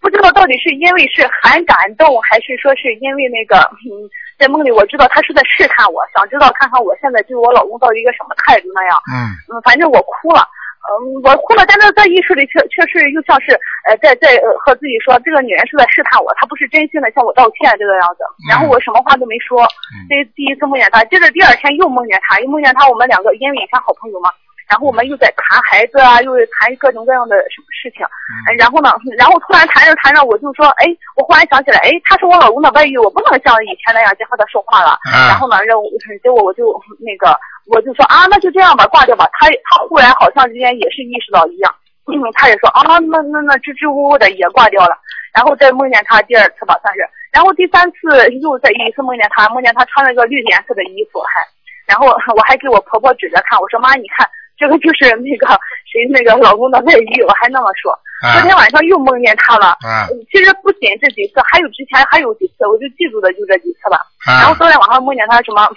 [0.00, 4.08] 不知道到底是因为是很感动，还是说是因为那个，嗯，
[4.44, 8.92] 在梦里我知道他是在试探我，想知道看看我现在对我老公到底一个什么态度那样。
[9.08, 9.32] 嗯。
[9.48, 10.44] 嗯，反正我哭了，
[10.84, 13.56] 嗯，我哭了，但是在意识里却却是又像是
[13.88, 18.20] 呃在在和自己说，这个女人是在试探我，她不是真心的向我道歉这个样子。
[18.44, 19.64] 然后我什么话都没说，
[20.12, 24.28] 这第一次梦见他，接着第二天又梦见他，又梦见他，我们两个因为以前好朋友嘛。
[24.74, 28.02] 然后我们又在谈孩子啊，又谈各种各样的什么事情，
[28.58, 34.98] 然后呢，然后突然谈着谈着，我就说，哎，我忽然想起来，哎，他是我老公的外遇，我不能像以前那样再和他说话了。
[35.30, 35.86] 然后呢，让我
[36.18, 37.38] 结果我就那个，
[37.70, 39.30] 我就说啊，那就这样吧，挂掉吧。
[39.38, 41.70] 他他忽然好像之间也是意识到一样，
[42.10, 44.98] 嗯，他也说啊，那那那支支吾吾的也挂掉了。
[45.30, 47.06] 然后再梦见他第二次吧，算是。
[47.30, 48.10] 然后第三次
[48.42, 51.38] 又再一次梦见他，梦见他穿了个绿颜色的衣服，还，
[51.86, 54.26] 然后我还给我婆婆指着看，我说妈，你看。
[54.56, 55.46] 这个就是那个
[55.90, 57.92] 谁那个老公的外遇，我还那么说。
[58.32, 59.76] 昨天晚上又梦见他了。
[60.32, 63.98] 其实不仅这几次，还有之前还有几次，我就记住的就这几次吧。
[64.24, 65.68] 然后昨天晚上梦见他什么，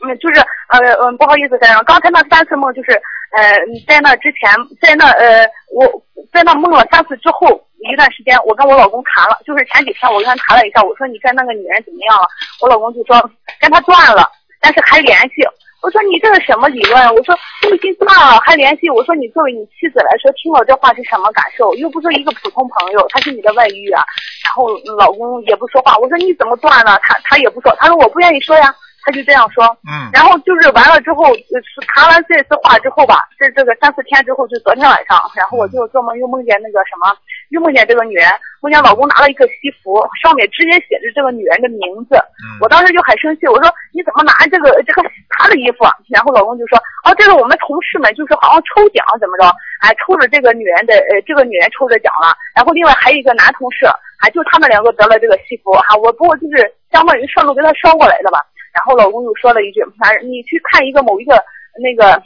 [0.00, 0.40] 嗯，就是
[0.72, 2.92] 呃嗯不好意思先生，刚才那三次梦就是
[3.36, 3.52] 呃
[3.86, 4.48] 在那之前
[4.80, 5.44] 在那呃
[5.74, 5.84] 我
[6.32, 7.52] 在那梦了三次之后
[7.84, 12.24] 一段时间，我跟我老公谈了，就是前几天我跟他谈了一下，我说你跟那个女人怎么样了？
[12.62, 13.20] 我老公就说
[13.60, 14.24] 跟他断了，
[14.62, 15.44] 但是还联系。
[15.80, 16.98] 我说你这是什么理论？
[17.14, 18.90] 我说都已经断了还联系？
[18.90, 21.72] 我说你作为你妻子来说，听了这话是什么感受？
[21.74, 24.02] 又不是一个普通朋友，他是你的外遇啊。
[24.44, 24.68] 然后
[24.98, 25.96] 老公也不说话。
[25.98, 26.98] 我说你怎么断了？
[27.02, 27.74] 他他也不说。
[27.78, 28.74] 他说我不愿意说呀。
[29.06, 29.64] 他就这样说。
[29.88, 30.10] 嗯。
[30.12, 31.24] 然后就是完了之后，
[31.94, 37.16] 谈完这次话之后吧，这这个三四天之后，就昨天晚上，然后我就做梦又梦见那个什么，
[37.50, 38.28] 又梦见这个女人，
[38.60, 41.80] 梦见老公拿了一个西服，上面直接写着这个女人的名
[42.10, 42.16] 字。
[42.42, 42.58] 嗯。
[42.60, 45.84] 我当时就很生气，我说你怎么拿这个这个她的衣服？
[46.08, 49.46] 然后老公就说，哦，这个我们同事们就是好像抽奖怎么着，
[49.80, 53.86] 哎，抽着这个女人的呃这个女人抽着奖了，然后另外还有一个男同事。
[54.18, 58.42] 啊，就他们两个得了这个西服哈，我不过就是相当于顺路给他捎过来的吧。
[58.74, 61.38] 然后老公又说了一句，反正你去看一个某一个
[61.78, 62.20] 那个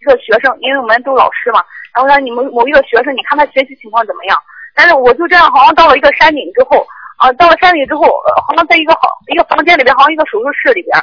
[0.00, 1.60] 一个学生，因为我们都老师嘛。
[1.92, 4.38] 然后说你们某一个学生，你看他学习情况怎么样？
[4.74, 6.86] 但是我就这样，好像到了一个山顶之后，
[7.18, 8.02] 啊，到了山顶之后，
[8.46, 10.96] 好像在一个好一个房间里边，好像一个手术室里边，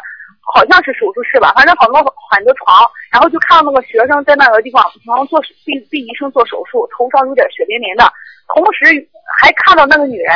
[0.53, 1.95] 好像是手术室吧，反正好多
[2.31, 8.11] 很多床，然后就看到那个学生在那个地方，好像做被被医生做手术，头上有点血淋淋的，
[8.53, 9.07] 同时。
[9.39, 10.33] 还看到那个女人，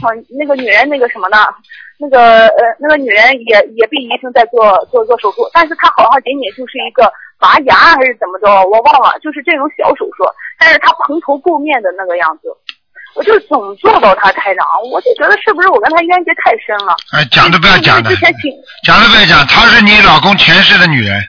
[0.00, 1.36] 好，那个女人那个什么呢？
[2.00, 10.24] 那个呃，那个女人也也被医生在做做做手术，但是她好像仅仅就是一个拔牙还是怎么着，我忘了，就是这种小手术，
[10.58, 12.48] 但是她蓬头垢面的那个样子，
[13.14, 16.94] 我就总做到他台长，我就觉得是不是我跟他冤结太深了？
[17.12, 18.10] 哎，讲都不要讲的，
[18.84, 21.22] 讲都不要讲，她是你老公前世的女人。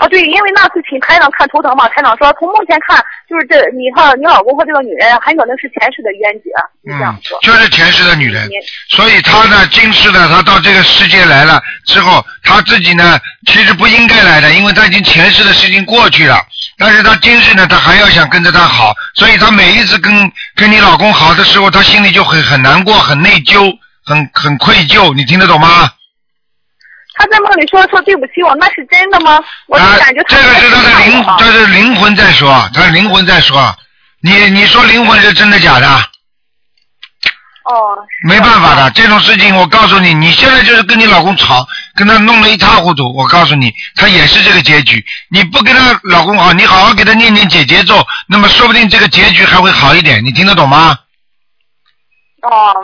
[0.00, 2.98] 哦，对，因为那次请台长看图腾嘛，台长说从目前看，
[3.30, 6.50] 就是这你和你老公和这个女人很可能是前世的冤结，
[6.90, 7.38] 是这样说。
[7.42, 8.48] 就是前世的女人，
[8.90, 16.38] 所以她呢，今世呢，她到这个世界来了之后，她自己呢，其实不应该来的，因为她已经前世的事情过去了。
[16.76, 20.12] 但是她今世呢，她还要想跟着他好，所以她每一次跟
[20.56, 23.72] 跟你老公好的时候，她心里就很很难过，很内疚，
[24.04, 25.88] 很很愧疚，你听得懂吗？
[27.14, 29.40] 他在梦里说说对不起我，那是真的吗？
[29.68, 33.74] 我就感觉他这个是他的灵，这是灵魂在说，他的灵魂在说。
[34.20, 35.86] 你你说灵魂是真的假的？
[37.64, 37.96] 哦。
[38.26, 43.14] 没办法的，这种事情我告诉你，你现在就是跟你老公吵，跟他弄得一塌糊涂。
[43.14, 45.04] 我告诉你，他也是这个结局。
[45.30, 50.24] 你不跟他老公好，你好好给他念念姐姐咒，那么说不定这个结局还会好一点。
[50.24, 50.98] 你听得懂吗？
[52.42, 52.74] 哦。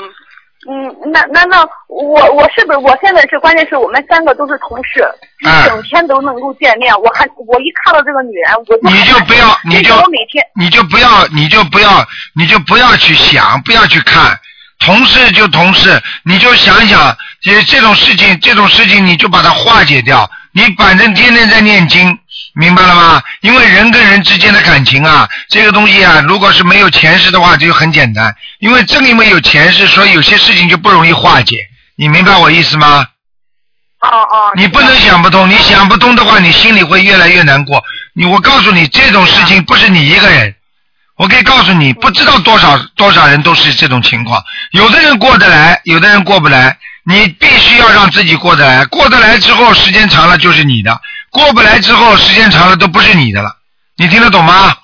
[0.68, 5.02] 嗯，那那那我我是不是我现在是关键是我们三个都是同事，
[5.40, 6.94] 一整天都能够见面。
[7.00, 12.06] 我还我一看到这个女人，我就你就不要，你就每天你就不要，你就不要，
[12.36, 14.38] 你就不要去想，不要去看。
[14.80, 20.28] 同事就同事，你就想想，这这种事情，这种事情你就把它化解掉。
[20.52, 22.18] 你反正天天在念经，
[22.54, 23.22] 明白了吗？
[23.42, 28.34] 因为人跟人之间的感情啊，这个东西啊，如果是没有前世的话，就很简单。
[28.58, 31.56] 因为正因为有前世，所以有些事情就不容易化解。
[31.96, 33.06] 你明白我意思吗？
[34.00, 34.52] 哦哦。
[34.56, 37.82] 你不能想不通，你想不通的话，你心里会越来越难过。
[38.14, 40.54] 你我告诉你，这种事情不是你一个人，
[41.16, 44.42] 我可以告诉你，不知道多少多少人都是这种情况。
[44.72, 46.76] 有的人过得来，有的人过不来。
[47.02, 50.92] 你必须要让自己过得来，过得来之后，时间长了就是你的；
[51.30, 53.50] 过不来之后，时间长了都不是你的了。
[53.96, 54.74] 你听得懂吗？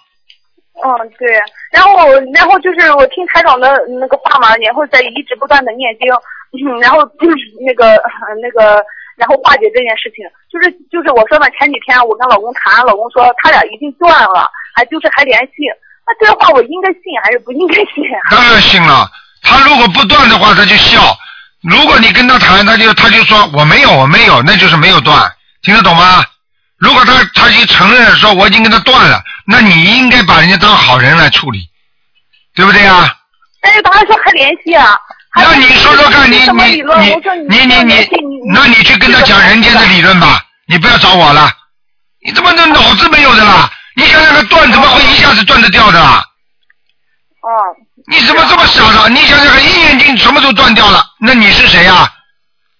[0.85, 1.27] 嗯，对。
[1.73, 3.69] 然后，然后就是我听台长的
[3.99, 6.07] 那个话嘛，然后再一直不断的念经，
[6.81, 7.01] 然后
[7.65, 7.85] 那个
[8.41, 8.85] 那个，
[9.17, 10.25] 然后化解这件事情。
[10.53, 15.53] 就是就是我说嘛前几天我跟老公谈，老公说他俩已经断了，还就是还联系。
[16.07, 18.05] 那这话我应该信还是不应该信？
[18.31, 19.11] 当然信了。
[19.43, 21.01] 他如果不断的话，他就笑。
[21.63, 25.19] 如果你跟他谈，他就他就说我没有我没有，那就是没有断，
[25.63, 26.23] 听得懂吗？
[26.79, 31.61] 如果他他已经承认说我已经跟他断了，那你应该把人家当好人来处理，
[32.55, 33.15] 对不对啊？
[33.63, 34.97] 但是他还说还联系啊。
[35.35, 36.85] 那你说说看，你你你
[37.49, 41.51] 你你你，那你去跟他讲人间的理论吧，你不要找我了。
[42.25, 43.71] 你怎么那脑子没有的啦？
[43.97, 46.25] 你想想看，断怎么会一下子断得掉的啦？
[47.43, 47.49] 哦。
[48.09, 49.09] 你怎么这么傻呢？
[49.09, 52.13] 你想想看，一眼睛什么都断掉了，那你是谁呀？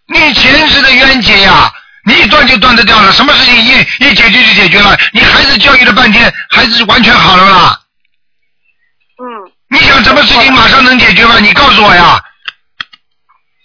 [0.09, 1.73] 你前世的冤结呀！
[2.07, 4.97] 你一断就断得掉了，什么事情一一解决就解决了？
[5.13, 7.81] 你孩子教育了半天，孩子完全好了啦。
[9.19, 9.53] 嗯。
[9.69, 11.41] 你想什么事情马上能解决吗？
[11.41, 12.23] 你告诉我呀。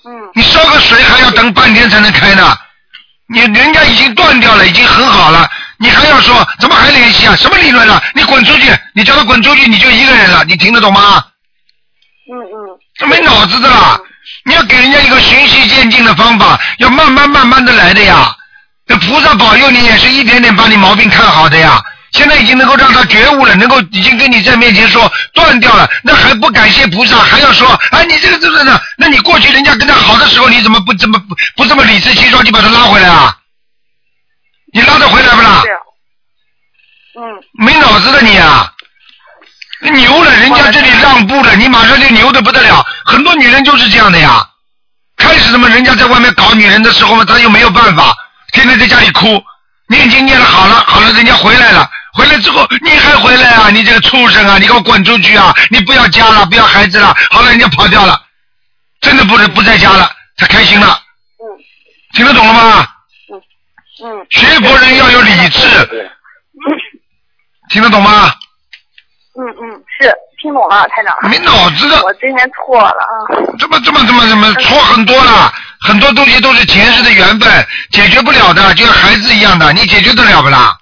[0.05, 0.31] 嗯。
[0.33, 2.57] 你烧个水还要等半天才能开呢，
[3.27, 5.47] 你人家已经断掉了，已经很好了。
[5.77, 7.35] 你还要说怎么还联系啊？
[7.35, 8.01] 什么理论了？
[8.15, 8.75] 你滚出去！
[8.95, 10.43] 你叫他滚出去，你就一个人了。
[10.45, 11.23] 你听得懂吗？
[12.27, 12.79] 嗯嗯。
[12.95, 13.99] 这没脑子的啦！
[14.45, 18.35] 你要给人家一个循序渐进的方法，要慢慢慢慢的来的呀。
[18.87, 21.81] 那菩萨保佑你，也是一点点把你毛病看好的呀。
[22.11, 28.77] 现在已经能够让他觉悟了，能够已经跟你在面前说断掉了，那还不感谢菩萨，还要说哎你这个这个呢？
[28.97, 33.33] 那你过去人家跟他好的时候，你怎么不这么不不这么理直气壮就把他拉回来啊？
[34.73, 35.63] 你拉得回来不啦？
[37.17, 37.21] 嗯。
[37.65, 38.73] 没脑子的你啊！
[39.93, 42.85] 牛了，人家这里让步了，你马上就牛的不得了。
[43.05, 44.45] 很多女人就是这样的呀。
[45.21, 48.13] 开始什么人家在外面搞女人的时候嘛，他又没有办法，
[48.53, 49.41] 天天在家里哭，
[49.87, 53.69] 念经念了好了好了，人家回来了，回来之后你还回来啊？
[53.69, 54.57] 你这个畜生啊！
[54.57, 55.53] 你给我滚出去啊！
[55.69, 58.19] 你不要家了，不要孩子了，好了，人家跑掉了，
[58.99, 60.87] 真的不能不在家了，他开心了。
[60.87, 61.45] 嗯。
[62.13, 62.87] 听得懂了吗？
[63.31, 63.41] 嗯
[64.03, 64.25] 嗯。
[64.31, 66.11] 学佛人要有理智。
[67.69, 68.33] 听得懂吗？
[69.33, 71.15] 嗯嗯，是听懂了，台长。
[71.29, 72.01] 没脑子的。
[72.03, 73.13] 我今天错了啊。
[73.59, 75.53] 怎么这么怎么怎么错很多了？
[75.79, 80.75] 很多东西都是前世的缘分，解决不了的，就像孩子一样的，你解决得了不啦？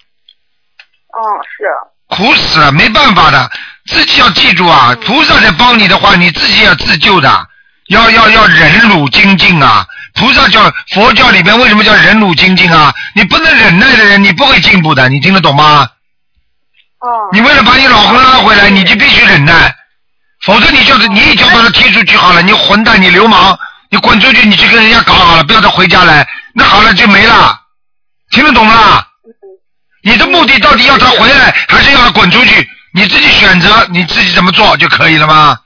[1.11, 2.15] 嗯，是。
[2.15, 3.49] 苦死了，没办法的，
[3.87, 4.95] 自己要记住啊！
[5.05, 7.29] 菩萨在帮你的话，你自己要自救的，
[7.89, 9.85] 要要要忍辱精进啊！
[10.15, 12.91] 菩萨叫佛教里边为什么叫忍辱精进啊？
[13.13, 15.87] 你不能忍耐的人，你不会进步的，你听得懂吗？
[16.99, 17.29] 哦。
[17.31, 19.75] 你为了把你老公拉回来，你就必须忍耐，
[20.45, 23.57] 否则你就是你一脚把他踢出去好了，你混蛋，你流氓，
[23.89, 27.59] 你滚出去，你去跟人家搞好了，不要再回家来，那好了就没了，
[28.31, 29.03] 听得懂吗？
[30.03, 32.69] 你的目的到底要他回来，还是要他滚出去？
[32.93, 35.57] 你自己选择，你自己怎么做就可以了吗？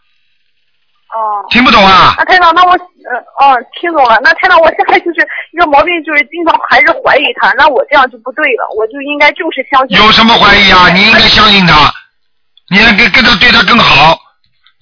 [1.13, 1.45] 哦。
[1.49, 2.15] 听不懂啊？
[2.17, 4.19] 那台长，那我呃哦听懂了。
[4.23, 7.51] 那台长，我现在就是一个毛病，就是经常还是怀疑他。
[7.53, 9.97] 那我这样就不对了，我就应该就是相信。
[9.97, 10.89] 有什么怀疑啊？
[10.89, 11.91] 你应该相信他，
[12.69, 14.17] 你要跟跟他对他更好。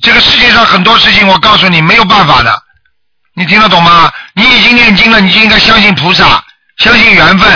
[0.02, 2.52] 这个世界上很多事情，我告诉你没有办法的，
[3.36, 4.12] 你听得懂吗？
[4.34, 6.44] 你已经念经了，你就应该相信菩萨，
[6.78, 7.54] 相信缘分。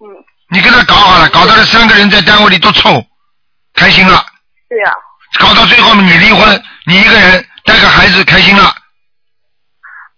[0.00, 0.06] 嗯。
[0.50, 3.04] 你跟他搞好了，搞到这三个人在单位里都臭，
[3.74, 4.24] 开心了。
[4.68, 4.92] 对呀。
[5.38, 8.74] 搞到最后你离婚，你一个人带个孩子开心了。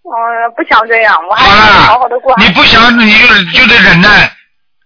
[0.05, 2.35] 嗯，不想这样，我还想好好的过。
[2.39, 4.31] 你不想，你就就得忍耐，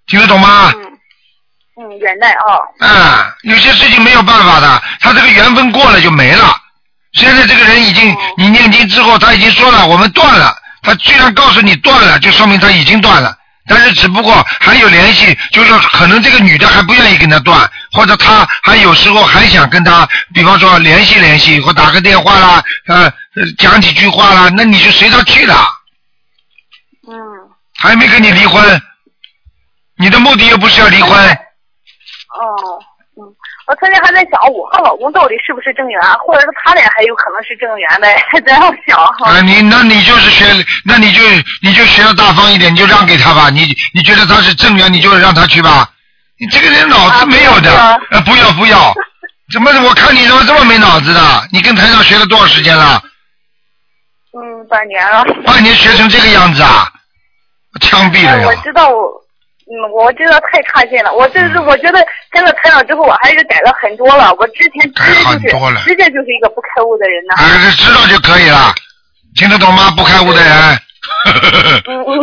[0.07, 0.73] 听得懂吗？
[0.75, 0.85] 嗯。
[1.81, 2.59] 嗯，忍耐啊。
[2.81, 6.57] 嗯，有些事情没有办法的，他这个缘分过了就没了。
[7.13, 10.57] 现在这个人已经，你念经之后，他已经说了，我们断了。
[10.83, 13.37] 他居然告诉你断了，就说明他已经断了。
[13.69, 23.13] 但是只不过还有联系，就是可能这个女的还不愿意跟他断，或者他还有时候还想跟他，比方说联系联系，或打个电话啦，呃，
[23.59, 25.55] 讲几句话啦，那你就随他去了。
[27.07, 27.15] 嗯。
[27.81, 28.83] 还没跟你离婚，
[29.99, 31.17] 你的目的又不是要离婚。
[31.17, 31.39] 哦，
[32.37, 32.88] 嗯，
[33.69, 39.31] 我曾经还在想，我和老公到底是不是正缘，或者是他俩还有可能是正缘的，还这样想哈。
[39.31, 40.47] 啊，你那你就是学，
[40.87, 41.23] 那你就
[41.61, 43.51] 你就学的大方一点，你就让给他吧。
[43.51, 45.87] 你你觉得他是正缘，你就让他去吧。
[46.41, 47.71] 你这个人脑子没有的，
[48.11, 48.95] 呃，不要不要，
[49.53, 51.21] 怎么我看你怎么这么没脑子的？
[51.53, 53.03] 你跟台上学了多少时间了？
[54.33, 55.23] 嗯，半年了。
[55.45, 56.89] 半年学成这个样子啊？
[57.83, 58.47] 枪毙了呀！
[58.47, 59.28] 我知道我。
[59.71, 61.13] 嗯，我觉得太差劲了。
[61.13, 64.33] 我这是我觉得跟了台长之后，我还是改了很多了。
[64.39, 67.35] 我之前直接就是直接就是一个不开悟的人呢。
[67.37, 68.75] 哎，知道就可以了，
[69.37, 69.91] 听得懂吗？
[69.97, 70.53] 不开悟的人。
[71.87, 72.23] 嗯 嗯，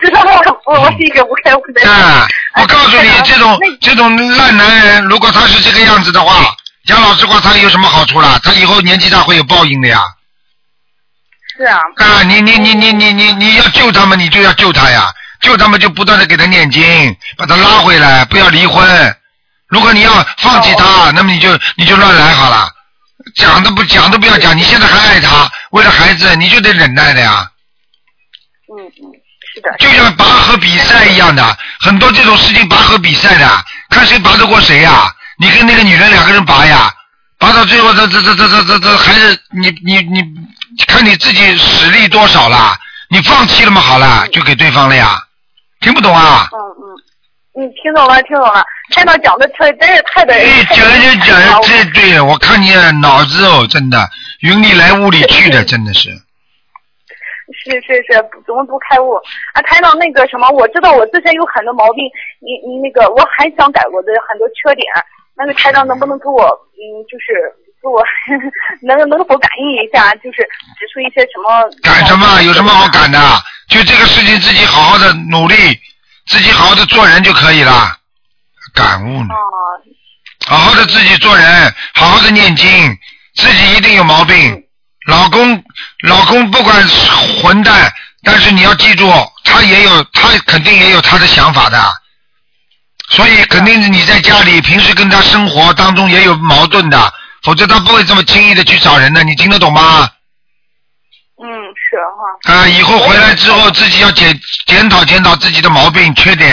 [0.00, 0.22] 知道
[0.64, 1.90] 我我是一个不开悟的人。
[1.90, 6.54] 啊，我告诉你，这种这种烂男人，如果他是这个样子的话，
[6.86, 8.40] 讲老实话，他有什么好处了？
[8.42, 10.00] 他以后年纪大会有报应的呀。
[11.56, 11.78] 是啊。
[11.96, 15.12] 啊，你你你你你你你要救他们，你就要救他呀。
[15.42, 19.16] 就他妈就不断的给他念经，把他拉回来，不要离婚。
[19.68, 22.70] 如果你要放弃他，那么你就你就乱来好了。
[23.34, 27.48] 讲都不讲都不要讲，你现在还爱他，为了孩子你就得忍耐的呀。
[28.68, 29.02] 嗯嗯，
[29.54, 29.76] 是的。
[29.78, 35.12] 就像拔河比赛一样的，很多这种事情拔河比赛的，看谁拔得过谁呀？
[35.38, 36.92] 你跟那个女人两个人拔呀，
[37.38, 40.22] 拔到最后这这这这这这这还是你你你
[40.86, 42.76] 看你自己实力多少了？
[43.08, 43.80] 你放弃了吗？
[43.80, 45.22] 好了，就给对方了呀。
[45.82, 46.48] 听不懂啊？
[46.52, 48.64] 嗯嗯，你，听懂了，听懂了。
[48.94, 50.34] 看到讲的太真是太的。
[50.38, 52.70] 你讲就讲的这对，我看你
[53.00, 53.98] 脑子哦，真的
[54.40, 56.10] 云里来雾里去的， 真的是。
[57.52, 58.16] 是是是，
[58.46, 59.12] 怎么不开悟？
[59.52, 62.04] 啊，台长那个什么，我知道我自身有很多毛病，
[62.40, 64.86] 你你那个我很想改我的很多缺点，
[65.36, 66.44] 那个台长能不能给我
[66.80, 66.80] 嗯，
[67.10, 67.52] 就是
[67.82, 68.02] 给我
[68.80, 70.40] 能能否感应一下，就是
[70.78, 71.68] 指出一些什么？
[71.82, 72.40] 改什么？
[72.42, 73.18] 有什么好改的？
[73.72, 75.56] 就这个事情，自己好好的努力，
[76.26, 77.96] 自己好好的做人就可以了。
[78.74, 79.34] 感悟呢？
[80.46, 82.98] 好好的自己做人，好好的念经，
[83.34, 84.62] 自己一定有毛病。
[85.06, 85.64] 老公，
[86.06, 86.86] 老公不管
[87.40, 87.90] 混蛋，
[88.22, 89.10] 但是你要记住，
[89.42, 91.92] 他也有，他肯定也有他的想法的。
[93.08, 97.12] 所以肯定是你在家里平时跟他生活当中也有矛盾的，
[97.42, 99.24] 否则他不会这么轻易的去找人的。
[99.24, 100.08] 你听得懂吗？
[102.48, 104.28] 啊，以后回来之后自己要检
[104.66, 106.48] 检讨检讨自己的毛病缺点，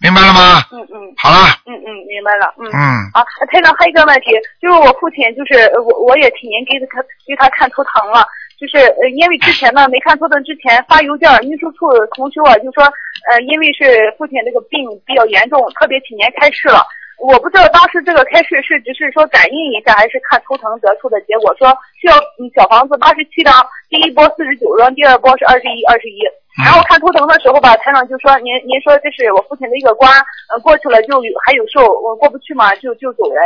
[0.00, 0.62] 明白了吗？
[0.72, 0.96] 嗯嗯。
[1.18, 1.36] 好了。
[1.66, 2.52] 嗯嗯，明白了。
[2.58, 2.68] 嗯。
[2.72, 2.78] 嗯。
[3.14, 8.24] 啊，台长还有一个问题，就是我父亲，就是我我也替您给他给他看图腾了，
[8.60, 12.84] 就是呃，因为之前呢没看图腾之前发邮件，运输处同学啊就说，
[13.32, 16.84] 呃，因为是父亲这个病比较严重，特别提前开示了。
[17.18, 21.66] 我不知道当时这个开示是只是说感应一下，还是看图腾得出的结果，说
[21.98, 23.52] 需要嗯小房子八十七张，
[23.90, 26.22] 第一波四十九张，第二波是二十一二十一。
[26.58, 30.10] 然后看图腾的时候吧，台长就说您您说这是我父亲的一个关，
[30.50, 33.42] 呃过去了就有还有寿，我过不去嘛就就走人。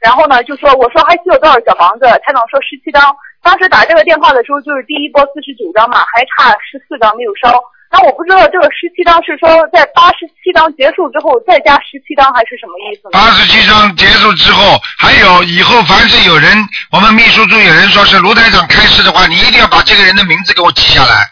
[0.00, 2.06] 然后呢就说我说还需要多少小房子？
[2.26, 3.02] 台长说十七张。
[3.42, 7.54] 当时打这个电话的时候就是第一波四十九张嘛，还差十四张没有烧。
[7.92, 13.10] 那我不知道这个十七章是说在八十七章结束之后再加十七章，还是什么意思？
[13.12, 16.56] 八十七章结束之后，还有以后凡是有人，
[16.90, 21.30] 我们秘书处有人说是卢台长开示的话，你一定要把这个人的名字给我记下来。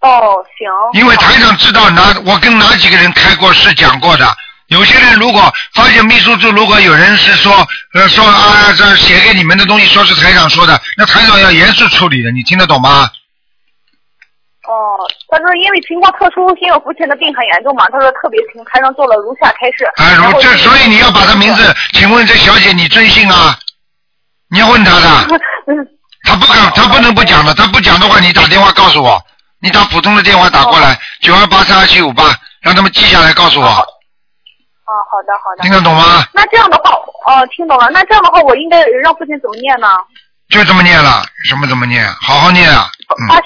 [0.00, 1.00] 哦，行。
[1.00, 4.26] 因为台长知道哪，我跟哪几个人开过是讲过的。
[4.66, 13.08] 有些人如果发现秘书处如果有人是说呃说啊这写给你们的东西说是台长说的，那台长要严肃处理的，你听得懂吗？
[14.68, 19.88] 哦，他说因为情况特殊，因为我父亲的病很严重嘛，他说特别请台上做了如下开示。
[19.96, 23.56] 哎，如这，所以你要把他名字，请问这小姐你尊姓啊？
[24.50, 25.40] 你要问他的，
[26.24, 29.18] 他不敢，他不能不讲的，他不讲的话，你打电话告诉我，
[29.60, 32.24] 你打普通的电话打过来，九二八三二七五八，
[32.60, 33.66] 让他们记下来告诉我。
[33.66, 35.62] 哦，好的好的。
[35.62, 36.26] 听得懂吗？
[36.34, 36.90] 那这样的话，
[37.24, 37.88] 哦，听懂了。
[37.90, 39.88] 那这样的话，我应该让父亲怎么念呢？
[40.50, 42.06] 就这么念了，什么怎么念？
[42.20, 42.90] 好好念啊。
[43.28, 43.44] 八十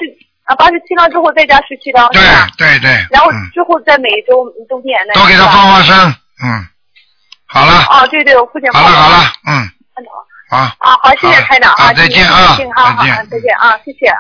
[0.53, 2.21] 啊，八十七张之后再加十七张，对
[2.59, 2.91] 对对。
[3.11, 5.15] 然后之后再每一周都念那。
[5.19, 5.97] 都给他放放生，
[6.45, 6.67] 嗯。
[7.47, 7.73] 好了。
[7.89, 8.71] 啊，对对，我父亲。
[8.73, 9.71] 好了好了，嗯。
[10.51, 10.59] 好。
[10.59, 12.69] 啊，好，谢谢台长啊，再见啊，再见，
[13.31, 14.13] 再见啊，谢谢。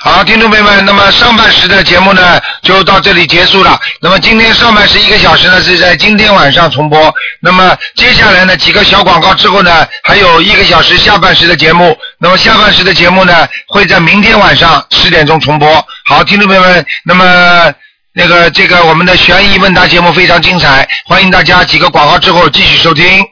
[0.00, 3.76] 好，听众朋友们，那么上半时的节目呢就到这里结束了。
[4.00, 7.12] 那么今天上半时一个小时呢是在今天晚上重播。
[7.40, 11.98] 那么接下来呢几个小广告之后呢，还有一个小时下半时的节目。
[12.20, 15.84] 那么下半时的节目呢会在明天晚上十点钟重播。
[16.06, 17.74] 好，听众朋友们，那么
[18.14, 23.26] 那个这个我们的悬疑问答节目非常精彩，欢迎大家几个广告之后继续收听。